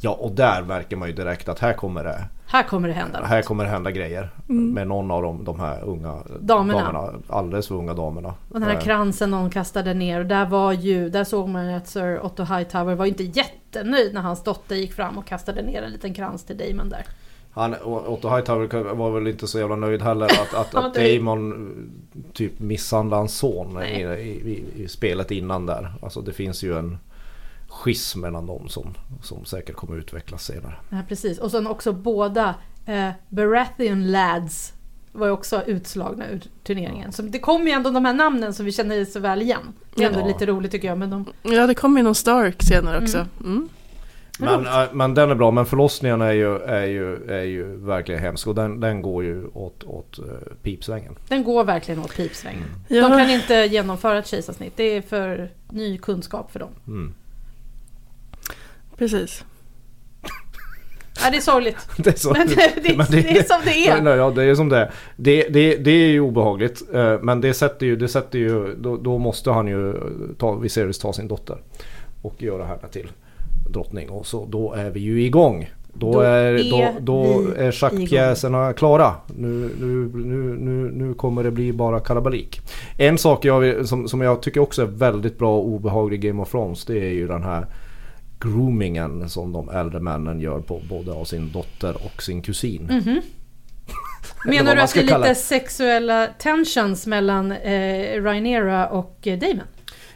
[0.00, 3.20] Ja, och där märker man ju direkt att här kommer det, Här kommer det hända
[3.20, 3.28] något.
[3.28, 4.30] här kommer det hända grejer.
[4.46, 7.14] Med någon av de, de här unga Damerna.
[7.28, 8.28] Alldeles för unga damerna.
[8.28, 10.20] Och den här Eh, kransen någon kastade ner.
[10.20, 14.14] Och där var ju, där såg man ju att Sir Otto Hightower var inte jättenöjd
[14.14, 17.04] när hans dotter gick fram och kastade ner en liten krans till Damon där.
[17.56, 20.94] Han, Otto Hightower var väl inte så jävla nöjd heller att, att, att.
[20.94, 21.52] Damon
[22.14, 25.92] eh, typ misshandlade hans son i, i, i, i spelet innan där.
[26.02, 26.98] Alltså det finns ju en
[27.68, 30.74] schism mellan dem som, som säkert kommer utvecklas senare.
[30.90, 31.38] Ja, precis.
[31.38, 32.54] Och sen också båda
[32.86, 34.72] eh, Baratheon lads
[35.12, 37.12] var ju också utslagna ur turneringen.
[37.12, 39.72] Så det kommer ju ändå de här namnen som vi känner så väl igen.
[39.94, 40.26] Det är ändå Ja.
[40.26, 40.98] lite roligt tycker jag.
[40.98, 43.26] Men de, Ja, det kommer ju någon Stark senare också.
[43.40, 43.68] Mm.
[44.38, 48.20] Men, äh, men den är bra, men förlossningen är ju, är ju, är ju verkligen
[48.20, 50.24] hemsk och den, den går ju åt, åt uh,
[50.62, 51.16] pipsvängen.
[51.28, 52.68] den går verkligen åt pipsvängen.
[52.88, 53.08] Ja.
[53.08, 54.72] De kan inte genomföra ett kejsarsnitt.
[54.76, 56.70] Det är för ny kunskap för dem.
[56.86, 57.14] Mm.
[58.96, 59.44] Precis.
[61.24, 61.76] Ja, det är sorgligt.
[61.96, 64.02] Det är, så, Men det, det, men det är som det är.
[64.02, 64.90] Nej, ja, det är som det är.
[65.16, 66.82] Det, det, det är ju obehagligt.
[66.94, 69.94] eh, Men det sätter ju, det sätter ju då, då måste han ju
[70.38, 71.58] ta, Viserys ta sin dotter.
[72.22, 73.10] Och göra henne till
[73.68, 74.10] drottning.
[74.10, 75.70] Och så då är vi ju igång.
[75.98, 79.14] Då, Då är, då, då är schackpjäserna klara.
[79.26, 82.60] Nu, nu, nu, nu, nu kommer det bli bara kalabalik.
[82.96, 86.42] En sak jag, som, som jag tycker också är väldigt bra och obehaglig i Game
[86.42, 86.84] of Thrones.
[86.84, 87.66] Det är ju den här
[88.40, 92.82] groomingen som de äldre männen gör på både av sin dotter och sin kusin.
[92.82, 93.00] Mhm.
[94.44, 99.66] Eller Menar du att det är lite sexuella tensions mellan eh, Rhaenyra och eh, Damon?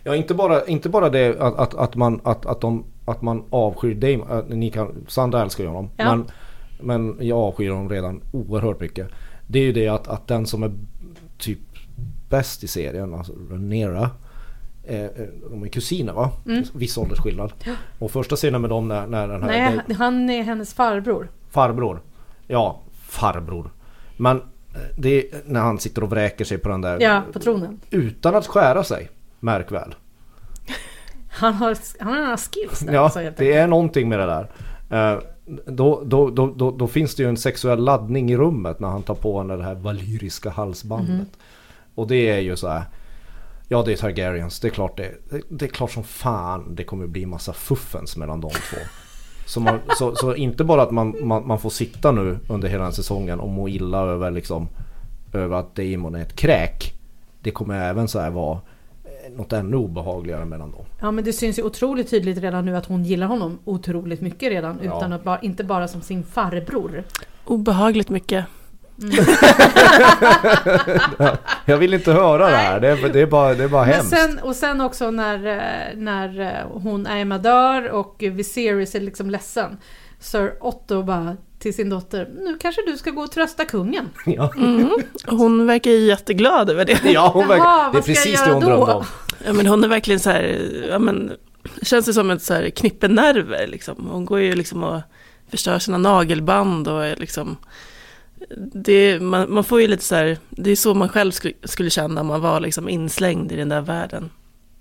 [0.03, 3.45] Ja, inte bara, inte bara det att, att, att, man, att, att, de, att man
[3.51, 4.31] avskyr Damon.
[4.39, 5.91] Att ni kan, Sandra älskar ju honom.
[5.97, 6.17] Ja.
[6.17, 6.27] Men,
[6.81, 9.09] men jag avskyr honom redan oerhört mycket.
[9.47, 10.73] Det är ju det att, att den som är
[11.39, 11.59] typ
[12.29, 14.11] bäst i serien, alltså Rhaenyra.
[14.85, 15.07] Eh,
[15.51, 16.31] de är kusiner va?
[16.47, 16.65] Mm.
[16.75, 17.53] Viss åldersskillnad.
[17.99, 19.49] Och första scenen med dem när, när den här
[19.87, 21.29] Nej, han är hennes farbror.
[21.51, 22.01] farbror.
[22.47, 23.71] Ja, farbror.
[24.17, 24.43] Men eh,
[24.97, 27.01] det är när han sitter och vräker sig på den där.
[27.01, 27.81] Ja, på tronen.
[27.91, 29.09] Utan att skära sig.
[29.41, 29.95] Märk väl.
[31.31, 32.93] Han har, han har några skills där.
[32.93, 34.51] Ja, alltså, det är någonting med det där.
[35.15, 35.21] Eh,
[35.67, 39.03] Då, då, då, då, då finns det ju en sexuell laddning i rummet när han
[39.03, 41.09] tar på henne det här valyriska halsbandet.
[41.11, 41.27] Mhm.
[41.95, 42.83] Och det är ju så här.
[43.69, 46.85] Ja det är Targaryens, det är klart det, det, det är klart som fan det
[46.85, 48.77] kommer bli massa fuffens mellan de två.
[49.47, 52.83] Så, man, så, så inte bara att man, man, man får sitta nu under hela
[52.85, 54.69] den säsongen och må illa över liksom
[55.33, 56.95] Över att Damon är ett kräk.
[57.43, 58.61] det kommer även så här vara eh,
[59.37, 60.85] något ännu obehagligare mellan dem.
[61.01, 64.51] Ja men det syns ju otroligt tydligt redan nu att hon gillar honom otroligt mycket
[64.51, 64.81] redan.
[64.83, 64.97] Ja.
[64.97, 67.05] Utan att bara, inte bara som sin farbror.
[67.45, 68.45] Obehagligt mycket.
[71.65, 73.95] Jag vill inte höra det här, det är, det är bara, det är bara Men
[73.95, 74.11] hemskt.
[74.11, 79.31] sen, och sen också när, eh, när eh, hon Aima dör och Viserys är liksom
[79.31, 79.77] ledsen.
[80.19, 84.09] Sir Otto bara till sin dotter, nu kanske du ska gå och trösta kungen.
[84.27, 84.53] Ja,
[85.27, 87.01] Hon verkar ju jätteglad över det.
[87.05, 89.05] ja hon verkar, Jaha, det är precis det hon drömde om.
[89.45, 91.33] Ja, men hon är verkligen så här, ja, men,
[91.83, 94.09] känns det som ett så här knippe nerver liksom.
[94.11, 95.01] Hon går ju liksom och
[95.51, 97.57] förstör sina nagelband och är liksom,
[98.75, 101.91] det, man, man får ju lite så här, det är så man själv skulle, skulle
[101.91, 104.31] känna om man var liksom inslängd i den där världen.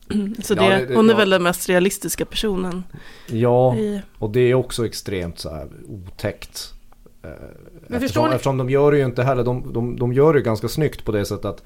[0.43, 1.17] Så det, Ja, det- det- hon är ja.
[1.17, 2.83] väl den mest realistiska personen.
[3.27, 6.73] Ja, I, och det är också extremt så här otäckt.
[7.23, 10.13] Eh, Men förstår Eftersom, ni- eftersom de gör det ju inte heller, de, de, de
[10.13, 11.63] gör det ju ganska snyggt på det sättet att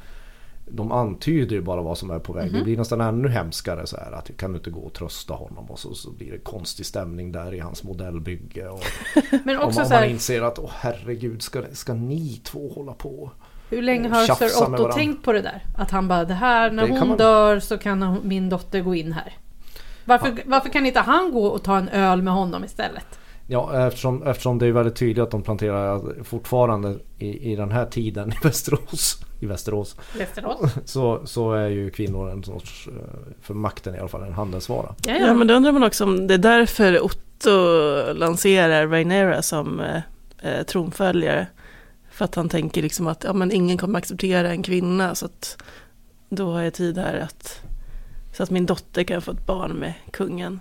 [0.68, 2.50] de antyder ju bara vad som är på väg.
[2.52, 2.58] Mhm.
[2.60, 5.66] Det blir nästan ännu hemskare så här att kan du inte gå och trösta honom
[5.72, 8.68] och så, så blir det konstig stämning där i hans modellbygge.
[8.70, 8.84] Och,
[9.44, 12.72] Men och också man, så man här, inser att åh herregud ska, ska ni två
[12.76, 13.32] hålla på?
[13.76, 15.64] Hur länge har Sir Otto tänkt på det där?
[15.78, 18.96] Att han bara, det här, när Det hon man- dör så kan min dotter gå
[18.96, 19.34] in här.
[20.06, 23.06] Varför, varför kan inte han gå och ta en öl med honom istället?
[23.48, 27.86] Ja, eftersom, eftersom det är väldigt tydligt att de planterar fortfarande i, i den här
[27.86, 30.72] tiden i Västerås, i Västerås Västerås?
[30.86, 32.94] så, så är ju kvinnor en sorts, eh,
[33.42, 34.96] för makten i alla fall, en handelsvara.
[35.08, 37.50] Ja, ja, men då undrar man också om det är därför Otto
[38.14, 40.02] lanserar Rhaenyra som eh,
[40.54, 41.48] eh, tronföljare.
[42.14, 45.64] För att han tänker liksom att ja, men ingen kommer acceptera en kvinna så att
[46.30, 47.62] då har jag tid här att
[48.34, 50.60] så att min dotter kan få ett barn med kungen.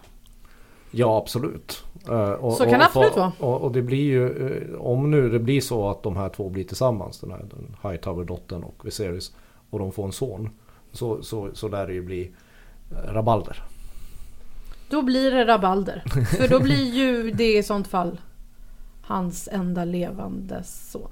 [0.90, 1.84] Ja, absolut.
[2.08, 3.32] Eh, Och, Så kan det absolut och, vara.
[3.38, 6.48] Och, och det blir ju, eh, om nu det blir så att de här två
[6.48, 9.32] blir tillsammans, den här den Hightower-dottern och Viserys,
[9.70, 10.50] och de får en son,
[10.92, 12.32] så, så, så lär det ju bli
[12.90, 13.62] eh, rabalder.
[14.90, 16.02] Då blir det rabalder.
[16.36, 18.20] För då blir ju det i sånt fall
[19.02, 21.10] hans enda levande son.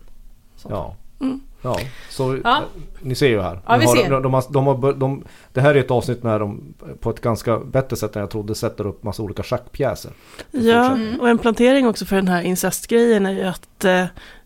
[0.63, 0.97] Sånt Ja.
[1.21, 1.41] Mm.
[1.63, 1.79] Ja,
[2.11, 2.63] så Ja.
[3.01, 3.61] ni ser ju här.
[3.67, 4.11] Ja, vi har ser.
[4.11, 7.21] De, de, har, de har, de, det här är ett avsnitt när de på ett
[7.21, 10.13] ganska bättre sätt än jag trodde sätter upp massa olika schackpjäser.
[10.51, 14.05] Ja, och en plantering också för den här incestgrejen är ju att eh,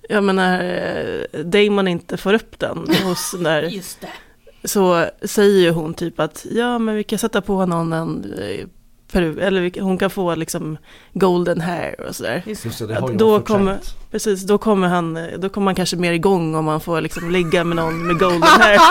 [0.09, 4.69] jag menar, eh, Damon inte får upp den hos den där Just det.
[4.69, 8.67] så säger ju hon typ att ja men vi kan sätta på någon en eh,
[9.15, 10.79] peruk, eller hon kan få liksom
[11.13, 12.43] golden hair och sådär.
[12.47, 12.87] Just Just det.
[12.87, 13.79] det, det har ju Då kommer-.
[14.11, 17.65] Precis, då kommer han, då kommer han kanske mer igång om man får liksom ligga
[17.65, 18.79] med någon med golden hair.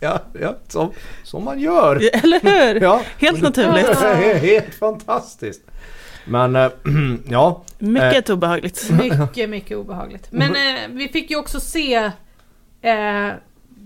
[0.00, 0.90] Ja, ja som,
[1.24, 1.96] som man gör.
[2.12, 2.80] Eller hur?
[2.80, 3.02] Ja.
[3.18, 3.98] Helt naturligt.
[4.42, 5.62] Helt fantastiskt.
[6.24, 6.70] Men eh,
[7.28, 8.90] ja, Mycket obehagligt.
[8.98, 10.28] Mycket, mycket obehagligt.
[10.30, 12.10] Men eh, vi fick ju också se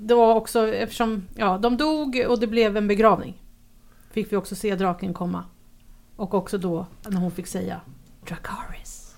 [0.07, 3.42] då också eftersom ja, de dog och det blev en begravning.
[4.13, 5.45] Fick vi också se draken komma.
[6.17, 7.81] Och också då när hon fick säga
[8.29, 9.15] Dracarys.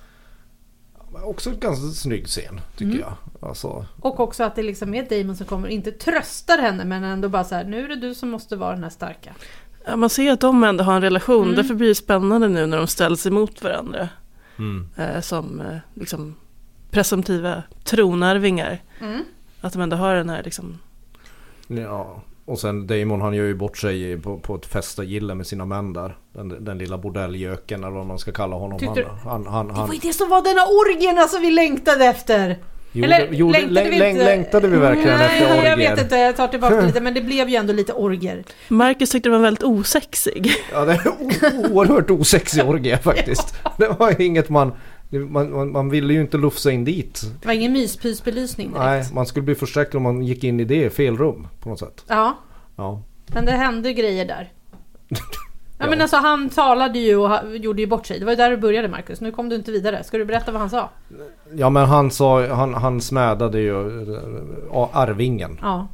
[1.24, 3.00] också en ganska snygg scen tycker Mm.
[3.00, 3.48] jag.
[3.48, 7.28] Alltså, Och också att det liksom är Damon som kommer, inte tröstar henne men ändå
[7.28, 9.34] bara så här, nu är det du som måste vara den här starka.
[9.86, 11.56] Ja, man ser att de ändå har en relation, Mm.
[11.56, 14.08] därför blir det spännande nu när de ställs emot varandra.
[14.58, 14.88] mm.
[14.96, 16.34] Eh, som eh, liksom
[16.90, 18.82] presumtiva tronarvingar.
[19.00, 19.24] Mm.
[19.60, 20.78] Att de ändå har den här liksom,
[21.68, 25.46] Ja, och sen Damon han gör ju bort sig i- på, på ett festagille med
[25.46, 26.16] sina män där.
[26.32, 28.78] Den, den lilla bordelljöken eller vad man ska kalla honom.
[28.78, 32.04] Tyckte Han, han, han, Det var ju det som var denna orgierna som vi längtade
[32.04, 32.58] efter!
[32.92, 34.24] gjorde, Eller gjorde, längtade läng, vi läng, inte?
[34.24, 35.70] längtade vi verkligen Nej, efter orgier?
[35.70, 38.44] jag vet inte, jag tar tillbaka lite men det blev ju ändå lite orgier.
[38.68, 40.52] Marcus tyckte det var väldigt osexig.
[40.72, 41.08] Ja, det är
[41.72, 43.54] oerhört osexig orgie faktiskt.
[43.78, 44.72] Det var inget man,
[45.18, 47.22] man, man, man ville ju inte lufsa in dit.
[47.40, 48.84] Det var ingen myspysbelysning direkt.
[48.84, 51.78] Nej, man skulle bli förskräckt om man gick in i det fel rum på något
[51.78, 52.04] sätt.
[52.08, 52.36] Ja,
[52.76, 53.02] Ja.
[53.26, 54.52] men det hände grejer där.
[55.08, 55.16] Ja,
[55.78, 55.86] Ja.
[55.90, 58.18] men alltså han talade ju och gjorde ju bort sig.
[58.18, 59.20] Det var ju där du började Marcus.
[59.20, 60.04] Nu kom du inte vidare.
[60.04, 60.90] Ska du berätta vad han sa?
[61.54, 63.86] ja men han sa, han, han smädade ju
[64.72, 65.58] äh, Arvingen.
[65.62, 65.88] Ja.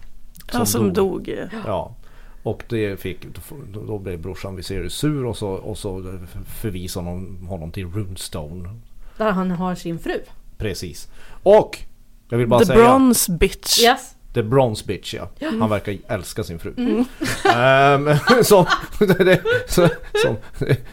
[0.53, 1.29] Ja, som dog.
[1.29, 1.49] eh.
[1.67, 1.95] Ja.
[2.43, 3.27] Och det fick,
[3.73, 6.19] då- då blev brorsan Viserys sur och så, och så
[6.61, 8.69] förvisade honom, honom till Runestone.
[9.21, 10.21] Där han har sin fru.
[10.59, 11.09] Precis.
[11.43, 11.79] Och!
[12.29, 13.83] Jag vill bara The säga bronze bitch.
[13.83, 14.15] Yes.
[14.35, 15.29] The Bronze Bitch ja.
[15.41, 16.75] Han verkar älska sin fru.
[16.77, 17.05] Mm.
[18.45, 18.67] Som,
[18.99, 19.89] det, så,
[20.23, 20.37] som,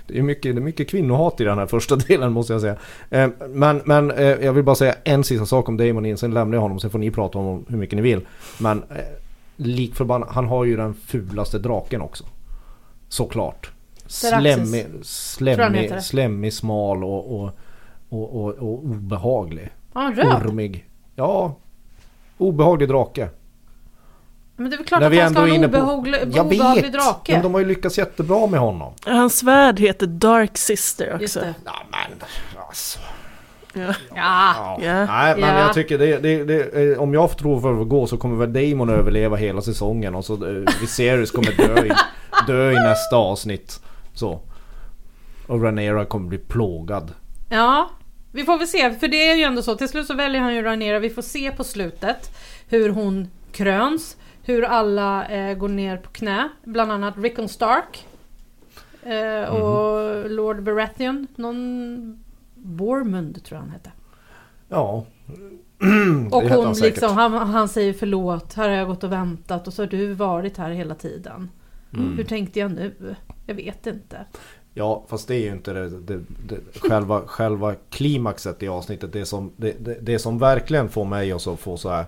[0.07, 2.77] det, är mycket, det är mycket kvinnohat i den här första delen måste jag säga.
[3.09, 6.33] Ehm, men men eh, jag vill bara säga en sista sak om Damon in, sen
[6.33, 8.21] lämnar jag honom, sen får ni prata om honom hur mycket ni vill.
[8.57, 8.97] Men eh,
[9.55, 12.23] lik förbannat, han har ju den fulaste draken också.
[13.09, 13.71] Såklart.
[14.07, 17.51] Slemmig, slemmig, slemmig smal och, och,
[18.09, 19.69] och, och, och obehaglig.
[19.93, 20.45] Han röd?
[20.47, 20.85] Ormig.
[21.15, 21.55] Ja,
[22.37, 23.29] obehaglig drake.
[24.55, 25.77] Men det är väl klart När att vi han ska ha en inne på...
[25.77, 26.93] obehaglig, Jag obehaglig vet!
[26.93, 27.33] drake.
[27.33, 28.93] Men de har ju lyckats jättebra med honom.
[29.05, 31.47] Hans svärd heter Dark Sister Just också.
[31.47, 31.53] det.
[31.65, 32.19] Ja, men
[32.67, 32.99] alltså.
[33.73, 33.81] Ja.
[33.81, 33.93] Ja.
[34.15, 34.77] Ja.
[34.81, 35.05] Ja.
[35.05, 35.59] Nej, men Ja.
[35.59, 38.53] jag tycker det, det, det, eh, om jag tror för att gå så kommer väl
[38.71, 41.91] Damon överleva hela säsongen och så eh, Viserys kommer dö i,
[42.47, 43.79] dö i nästa avsnitt.
[44.13, 44.39] Så.
[45.47, 47.11] Och Rhaenyra kommer bli plågad.
[47.49, 47.89] Ja,
[48.31, 48.91] vi får väl se.
[48.91, 49.75] För det är ju ändå så.
[49.75, 50.99] Till slut så väljer han ju Rhaenyra.
[50.99, 54.17] Vi får se på slutet hur hon kröns.
[54.43, 56.49] Hur alla eh, går ner på knä.
[56.63, 58.07] Bland annat Rickon Stark.
[59.03, 61.27] Eh, och Lord Baratheon.
[61.35, 62.23] Någon...
[62.55, 63.91] Bormund tror jag han hette.
[64.69, 65.05] Ja.
[66.31, 68.53] Och hon han liksom, han, han säger förlåt.
[68.53, 71.49] Här har jag gått och väntat och så har du varit här hela tiden.
[71.93, 72.17] Mm.
[72.17, 73.15] Hur tänkte jag nu?
[73.45, 74.25] Jag vet inte.
[74.77, 76.57] Ja, fast det är ju inte det, det, det,
[76.89, 79.13] själva, själva klimaxet i avsnittet.
[79.13, 82.05] Det som, det, det, det som verkligen får mig att så få så här...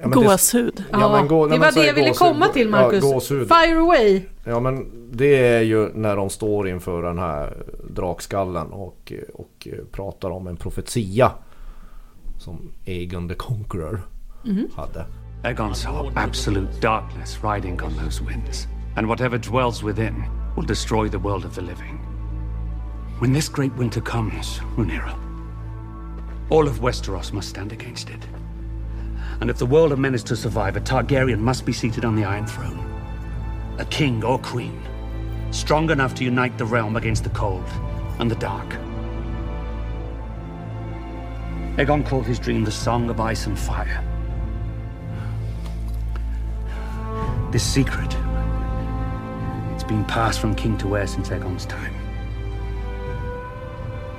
[0.00, 0.84] Ja, men det- Gåshud.
[0.90, 3.04] Ja, men gå- det nej, var men det jag ville gåshud- komma till Marcus.
[3.04, 3.48] Ja, gåshud.
[3.48, 4.22] Fire away!
[4.44, 7.56] Ja men det är ju när de står inför den här
[7.90, 11.32] drakskallen och, och pratar om en profetia.
[12.38, 14.00] Som Aegon the Conqueror
[14.74, 15.06] hade.
[15.44, 20.14] Aegon saw absolute darkness riding on those winds, and whatever dwells within
[20.58, 21.98] will destroy the world of the living.
[23.20, 25.16] When this great winter comes, Rhaenyra,
[26.50, 28.26] all of Westeros must stand against it.
[29.40, 32.16] And if the world of men is to survive, a Targaryen must be seated on
[32.16, 32.84] the Iron Throne.
[33.78, 34.82] A king or queen,
[35.52, 37.68] strong enough to unite the realm against the cold
[38.18, 38.68] and the dark.
[41.76, 44.04] Aegon called his dream the Song of Ice and Fire.
[47.52, 48.12] This secret,
[49.88, 51.94] been passed from king to heir since Aegon's time.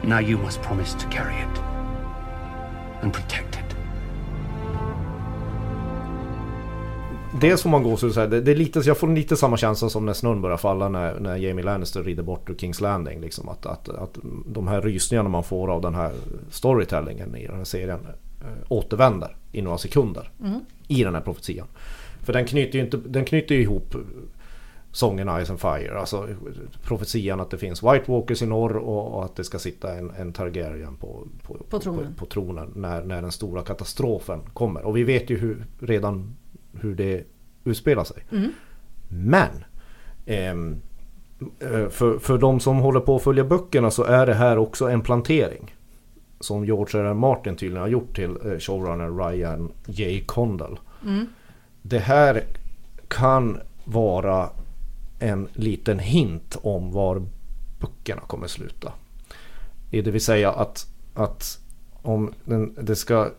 [0.04, 1.60] Now you must promise to carry it
[3.02, 3.76] and protect it.
[7.42, 9.90] Dels får man gå så här, det, det är lite, jag får lite samma känsla
[9.90, 13.22] som när snön börjar falla när, när Jamie Lannister rider bort ur Kings Landing.
[13.22, 16.12] Liksom, att, att, att de här rysningarna man får av den här
[16.50, 18.00] storytellingen i den här serien
[18.42, 20.30] äh, återvänder i några sekunder.
[20.88, 21.68] I den här profetian.
[22.24, 23.96] För den knyter ju, inte, den knyter ju ihop
[24.92, 26.00] sången Ice and Fire.
[26.00, 26.28] Alltså
[26.84, 30.12] profetian att det finns White Walkers i norr och, och att det ska sitta en,
[30.18, 32.14] en Targaryen på, på, På tronen.
[32.14, 34.86] på, på tronen när, när den stora katastrofen kommer.
[34.86, 36.36] Och vi vet ju hur, redan
[36.74, 37.24] hur det
[37.64, 38.24] utspelar sig.
[39.08, 39.50] Men
[40.26, 40.76] ehm,
[41.60, 44.90] eh, för, för de som håller på att följa böckerna så är det här också
[44.90, 45.76] en plantering.
[46.40, 47.06] Som George R.
[47.06, 47.14] R.
[47.14, 50.24] Martin tydligen har gjort till eh, showrunner Ryan J.
[50.26, 50.80] Condal.
[51.82, 52.44] Det här
[53.08, 54.50] kan vara
[55.20, 57.26] en liten hint om var
[57.80, 58.94] böckerna kommer sluta.
[59.90, 61.60] Det vill säga att, att
[62.02, 63.32] om, den, det ska,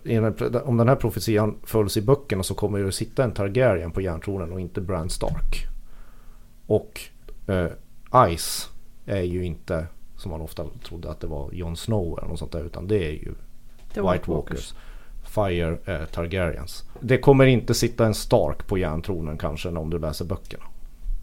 [0.65, 4.53] om den här profetian följs i böckerna så kommer det sitta en Targaryen på järntronen
[4.53, 5.67] och inte Bran Stark.
[6.67, 7.01] Och
[7.47, 7.67] eh,
[8.37, 8.71] Ice
[9.07, 12.53] är ju inte som man ofta trodde att det var Jon Snow eller något sånt
[12.53, 13.35] där utan det är ju
[13.95, 14.75] The White, White Walkers.
[15.25, 16.85] Fire eh, Targaryens.
[17.01, 20.65] Det kommer inte sitta en Stark på järntronen kanske om du läser böckerna.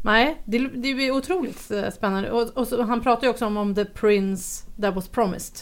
[0.01, 2.31] Nej, det, det är otroligt eh, spännande.
[2.31, 5.55] Och, och så, han pratar ju också om, om the prince that was promised.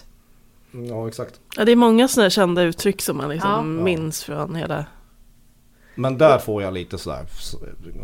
[0.90, 1.40] Ja exakt.
[1.58, 3.84] Ja, det är många sådana kända uttryck som man liksom Ja.
[3.84, 4.86] minns från hela...
[5.96, 7.26] Men där får jag lite sådär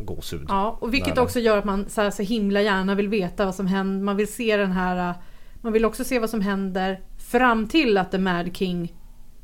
[0.04, 0.46] gåshud.
[0.50, 3.56] Ja, och vilket också gör att man så, här, så himla gärna vill veta vad
[3.56, 4.04] som händer.
[4.06, 5.10] Man vill se den här...
[5.10, 5.16] eh,
[5.62, 8.96] Man vill också se vad som händer fram till att The Mad King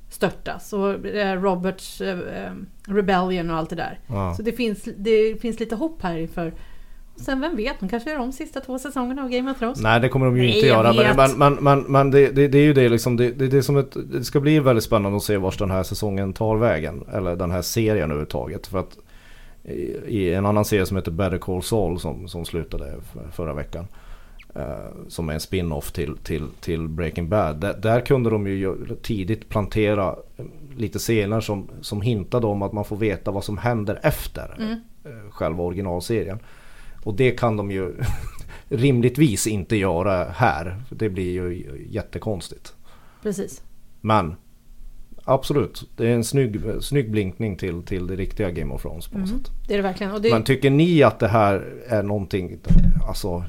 [0.10, 0.74] störtas.
[0.74, 2.02] Och eh, Roberts
[2.88, 4.00] Rebellion och allt det där.
[4.08, 4.34] Ja.
[4.36, 6.54] Så det finns, det finns lite hopp här inför...
[7.18, 9.82] Sen vem vet, de kanske gör om sista två säsongerna av Game of Thrones.
[9.82, 10.94] Nej det kommer de ju Nej, inte göra.
[10.94, 13.18] Men, men, men, men, men det, det, det är ju det liksom.
[13.18, 15.84] Det, det, det, som ett, det ska bli väldigt spännande att se vart den här
[15.84, 17.04] säsongen tar vägen.
[17.14, 18.68] Eller den här serien överhuvudtaget.
[18.68, 18.98] För att
[19.64, 22.94] i, i en annan serie som heter Better Call Saul som, som slutade
[23.32, 23.88] förra veckan.
[24.56, 27.60] eh, som är en spin-off till, till, till Breaking Bad.
[27.62, 30.46] Där, där kunde de ju tidigt plantera eh,
[30.78, 35.32] lite scener som, som hintade om att man får veta vad som händer efter eh,
[35.32, 36.40] själva originalserien.
[37.04, 37.94] Och det kan de ju
[38.70, 40.82] rimligtvis inte göra här.
[40.90, 42.74] Det blir ju jättekonstigt.
[43.22, 43.62] Precis.
[44.02, 44.36] Men
[45.24, 49.18] absolut, det är en snygg, snygg blinkning till, till det riktiga Game of Thrones på
[49.18, 49.52] något sätt.
[49.68, 50.22] Det är det verkligen.
[50.22, 52.60] Det, Men tycker ni att det här är någonting,
[53.08, 53.44] alltså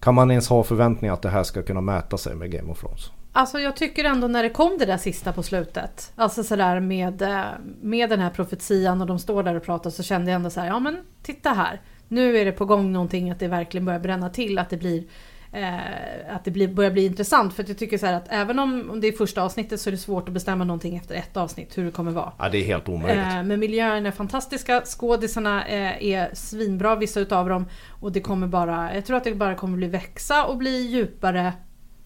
[0.00, 2.80] kan man ens ha förväntningar att det här ska kunna mäta sig med Game of
[2.80, 3.10] Thrones?
[3.32, 6.12] Alltså jag tycker ändå när det kom det där sista på slutet.
[6.16, 7.44] Alltså sådär med, eh,
[7.80, 10.60] med den här profetian och de står där och pratar så kände jag ändå så
[10.60, 11.80] här, ja men titta här.
[12.08, 14.58] Nu är det på gång någonting att det verkligen börjar bränna till.
[14.58, 15.04] Att det blir
[15.52, 17.54] eh, att det blir, börjar bli intressant.
[17.54, 19.90] För att jag tycker så här att även om, om det är första avsnittet så
[19.90, 22.32] är det svårt att bestämma någonting efter ett avsnitt hur det kommer vara.
[22.38, 23.26] Ja, det är helt omöjligt.
[23.26, 27.66] Eh, men miljöerna är fantastiska, skådisarna eh, är svinbra vissa utav dem.
[28.00, 31.52] Och det kommer bara, jag tror att det bara kommer bli växa och bli djupare.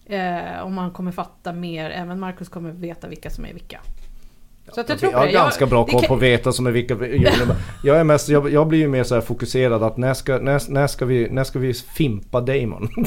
[0.05, 3.79] Eh, och man kommer fatta mer, även Marcus kommer veta vilka som är vilka.
[4.71, 5.31] Så att jag tror jag har det.
[5.31, 6.93] ganska bra koll kan- på veta som är vilka
[7.83, 10.71] jag, är mest, jag, jag blir ju mer så här fokuserad att när ska, när,
[10.71, 12.89] när ska, vi, när ska vi fimpa Damon?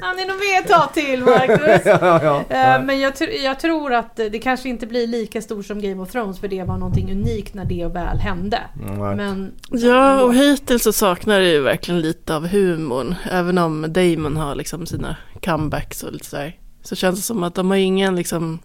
[0.00, 1.82] Han är nog med ett tag till Marcus.
[2.00, 2.76] ja, ja.
[2.76, 3.12] Eh, Men jag,
[3.44, 6.64] jag tror att det kanske inte blir lika stort som Game of Thrones för det
[6.64, 8.58] var någonting unikt när det väl hände.
[8.98, 9.16] Nej.
[9.16, 13.14] Men Ja, och hittills så saknar det ju verkligen lite av humorn.
[13.30, 16.56] Även om Damon har liksom sina comebacks och lite sådär.
[16.82, 18.58] Så känns det som att de har ingen liksom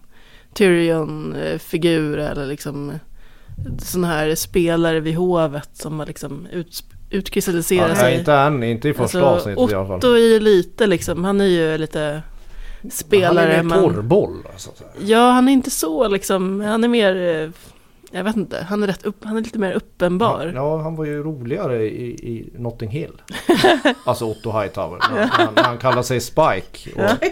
[0.56, 2.92] Tyrion-figur eller liksom
[3.78, 8.18] sån här spelare vid hovet som har liksom ut, Ja, utkristalliserat nej, sig.
[8.18, 9.96] inte än, inte i första avsnittet i alla fall.
[9.96, 12.22] Otto är ju lite liksom, han är ju lite
[12.90, 13.52] spelare.
[13.56, 14.46] Han är mer torrboll.
[14.52, 14.84] Alltså, så.
[14.98, 17.50] Ja, han är inte så liksom, han är mer, eh,
[18.10, 20.52] jag vet inte, han är, rätt upp, han är lite mer uppenbar.
[20.54, 23.22] Ja, han var ju roligare i, i Notting Hill.
[24.04, 24.98] alltså Otto Hightower.
[25.30, 27.26] Han, när han kallar sig Spike och,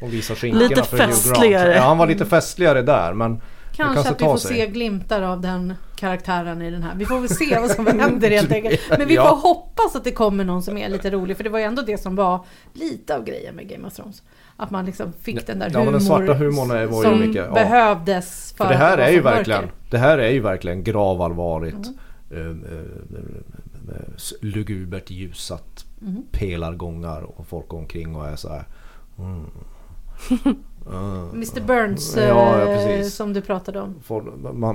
[0.00, 1.74] och visar skinkorna Lite för festligare.
[1.74, 3.40] Ja, han var lite festligare där men
[3.72, 4.56] kanske, kanske att vi får sig.
[4.56, 6.94] se glimtar av den karaktären i den här.
[6.96, 8.80] Vi får väl se vad som händer helt enkelt.
[8.98, 9.28] Men vi Ja.
[9.28, 11.36] får hoppas att det kommer någon som är lite rolig.
[11.36, 14.22] För det var ju ändå det som var lite av grejen med Game of Thrones.
[14.56, 17.20] Att man liksom fick den där Ja, men humor den svarta humorn var ju som
[17.20, 17.54] mycket, ja.
[17.54, 19.36] behövdes för, För det här är ju så mörker.
[19.36, 21.88] verkligen Det här är ju verkligen gravallvarligt
[22.30, 26.22] eh, eh, eh, Lugubert ljusat Mm.
[26.32, 28.64] Pelargångar och folk omkring och är så här
[29.18, 29.46] mm.
[30.86, 31.28] Mm.
[31.30, 33.94] Mr Burns Ja, ja, eh, som du pratade om.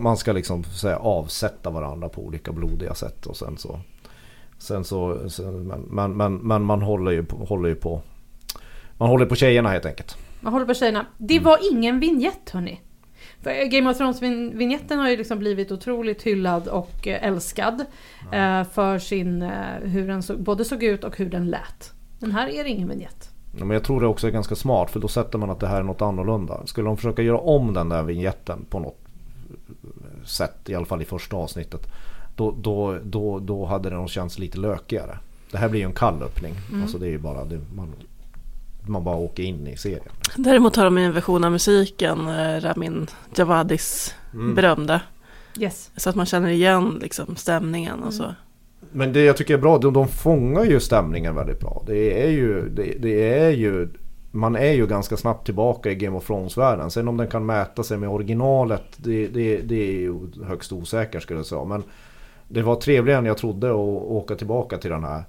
[0.03, 3.79] Man, ska liksom säga avsätta varandra på olika blodiga sätt och sen så
[4.57, 8.01] Sen så, sen, men, men, men, men man håller ju, på, håller ju på
[8.97, 11.05] Man håller på tjejerna helt enkelt Man håller på tjejerna.
[11.17, 12.81] Det var ingen vignett hörni.
[13.41, 17.85] För Game of Thrones-vinjetten har ju liksom blivit otroligt hyllad och eh, älskad.
[18.31, 21.93] eh, För sin, eh, hur den så, både såg ut och hur den lät.
[22.19, 23.29] Den här är det ingen vignett.
[23.57, 25.79] Men jag tror det också är ganska smart för då sätter man att det här
[25.79, 26.59] är något annorlunda.
[26.65, 28.97] Skulle de försöka göra om den där vignetten på något
[30.25, 31.87] sätt, i alla fall i första avsnittet.
[32.35, 35.17] Då, då, då, då hade det nog känts lite lökigare.
[35.51, 36.53] Det här blir ju en kall öppning.
[36.81, 37.93] Alltså det är ju bara, det, man,
[38.87, 40.09] man bara åker in i serien.
[40.35, 44.55] Däremot har de ju en version av musiken, eh, Ramin Javadis Mm.
[44.55, 45.01] berömda.
[45.59, 45.91] Yes.
[45.97, 48.35] Så att man känner igen liksom stämningen och så.
[48.91, 51.83] Men det jag tycker är bra, de, de fångar ju stämningen väldigt bra.
[51.87, 53.89] Det är ju, det, det är ju
[54.31, 56.91] man är ju ganska snabbt tillbaka i Game of Thrones-världen.
[56.91, 61.23] Sen om den kan mäta sig med originalet, det, det, det är ju högst osäkert
[61.23, 61.63] skulle jag säga.
[61.63, 61.83] Men
[62.47, 65.23] det var trevligare än jag trodde att åka tillbaka till den här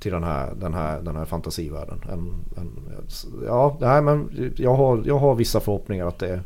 [0.00, 2.00] till den här, den här, den här fantasivärlden.
[2.12, 2.70] En, en,
[3.46, 6.40] ja, nej, men jag har, jag har vissa förhoppningar att det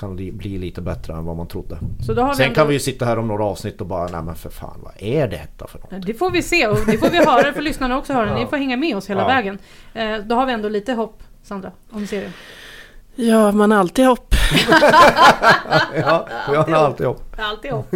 [0.00, 1.78] kan li, bli lite bättre än vad man trodde.
[2.06, 3.86] Så då har vi Sen ändå- kan vi ju sitta här om några avsnitt och
[3.86, 6.06] bara, nej men för fan vad är detta för något?
[6.06, 8.34] Det får vi se och det får vi höra för lyssnarna också höra.
[8.34, 9.26] Ni får hänga med oss hela Ja.
[9.28, 9.58] vägen.
[9.94, 12.32] Eh, Då har vi ändå lite hopp, Sandra, om serien.
[13.14, 14.34] Ja, man har alltid hopp.
[15.96, 17.36] Ja, jag har alltid hopp.
[17.38, 17.94] Alltid hopp.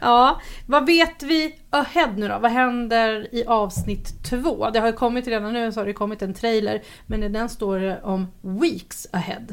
[0.00, 2.38] Ja, vad vet vi ahead nu då?
[2.38, 4.70] Vad händer i avsnitt två?
[4.70, 6.82] Det har ju kommit redan nu så har det kommit en trailer.
[7.06, 9.46] Men i den står det om weeks ahead.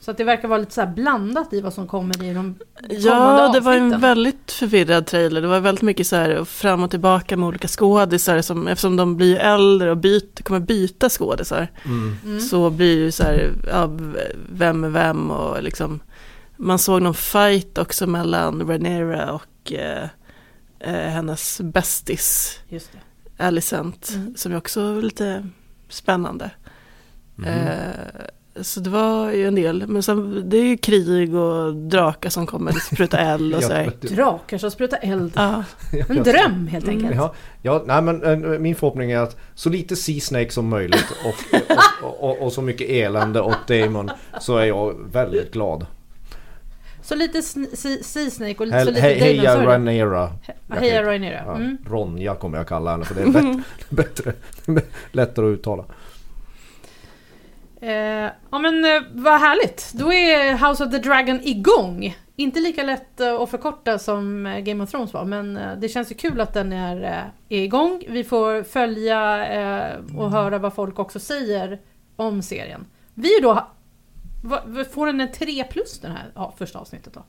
[0.00, 2.34] Så att det verkar vara lite så här blandat i vad som kommer i de
[2.34, 5.40] kommande Ja, det var en väldigt förvirrad trailer.
[5.40, 8.42] Det var väldigt mycket så här fram och tillbaka med olika skådisar.
[8.42, 11.68] Som, eftersom de blir äldre och byt, kommer byta skådisar.
[11.84, 12.40] Mm.
[12.40, 13.90] Så blir det ju så här, ja,
[14.52, 16.00] vem är vem och liksom.
[16.56, 20.08] Man såg någon fight också mellan Rhaenyra och eh,
[20.80, 23.44] eh, hennes bästis Just det.
[23.44, 24.10] Alicent.
[24.14, 24.34] Mm.
[24.36, 25.48] Som är också lite
[25.88, 26.50] spännande.
[27.36, 27.48] Mhm.
[27.48, 27.90] Eh,
[28.60, 29.84] så det var ju en del.
[29.88, 33.92] Men sen, det är ju krig och drakar som kommer spruta eld och så här.
[34.00, 35.32] Drakar som sprutar eld.
[35.36, 35.64] Ja,
[36.08, 36.96] En dröm helt Mm.
[36.96, 37.16] enkelt.
[37.16, 41.06] Ja, ja, nej men eh, min förhoppning är att så lite Sea Snake som möjligt
[41.24, 41.34] och,
[42.02, 45.86] och, och, och så mycket elände åt Damon så är jag väldigt glad.
[47.02, 49.66] Så lite Sea Snake och lite, så He, lite he, Damon, heja.
[49.66, 50.32] Rhaenyra.
[50.66, 51.40] Ja, Heja Rhaenyra.
[51.56, 51.78] Mm.
[51.86, 54.82] Ronja kommer jag kalla henne för det är bättre, bättre
[55.12, 55.84] lättare att uttala.
[57.80, 59.92] Eh, ja men eh, vad härligt.
[59.94, 62.16] Då är House of the Dragon igång.
[62.36, 65.88] Inte lika lätt eh, att förkorta som eh, Game of Thrones var men eh, det
[65.88, 68.02] känns ju kul att den är, eh, är igång.
[68.08, 71.80] Vi får följa eh, och höra vad folk också säger
[72.16, 72.86] om serien.
[73.14, 73.54] Vi då...
[74.44, 74.62] va-
[74.92, 77.22] Får den en 3 plus den här ja, första avsnittet då?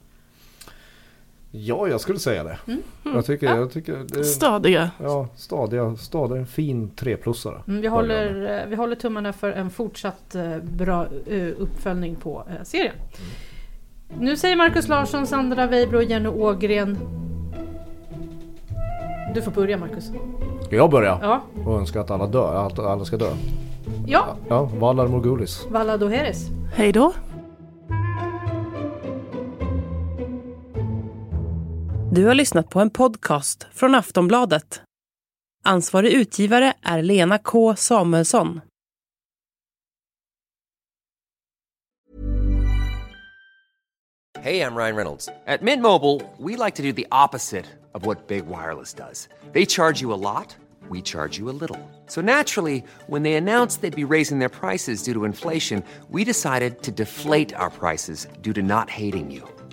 [1.53, 2.57] Ja, jag skulle säga det.
[2.67, 2.81] Mm.
[3.03, 4.91] Jag tycker, jag tycker det, Stadiga.
[5.03, 7.61] ja, stadiga, stadiga, en fin treplussare.
[7.67, 12.43] Mm, vi, håller, eh, vi håller tummarna för en fortsatt eh, bra eh, uppföljning på
[12.63, 12.95] serien.
[14.19, 16.97] Nu säger Markus Larsson, Sandra Weibro och Jenny Ågren.
[19.35, 20.11] Du får börja Markus.
[20.65, 21.19] Ska jag börja?
[21.21, 23.29] Ja, Och önska att alla dör, att alla ska dö.
[24.07, 24.25] ja.
[24.49, 25.65] Ja, Valar Morgulis.
[25.69, 26.47] Valla Doheres.
[26.75, 27.13] Hej då.
[32.13, 34.81] Du har lyssnat på en podcast från Aftonbladet.
[35.63, 38.61] Ansvarig utgivare är Lena K Samuelsson.
[44.39, 45.25] Hej, jag Ryan Reynolds.
[45.25, 49.27] På Midmobile Mobile, we like to do opposite of vad Big Wireless gör.
[49.53, 50.57] De tar you a lot,
[50.89, 51.79] we charge you a little.
[52.07, 56.81] So naturally, when they announced they'd be raising their prices due to inflation, we decided
[56.81, 59.60] to deflate our prices due to not hating you.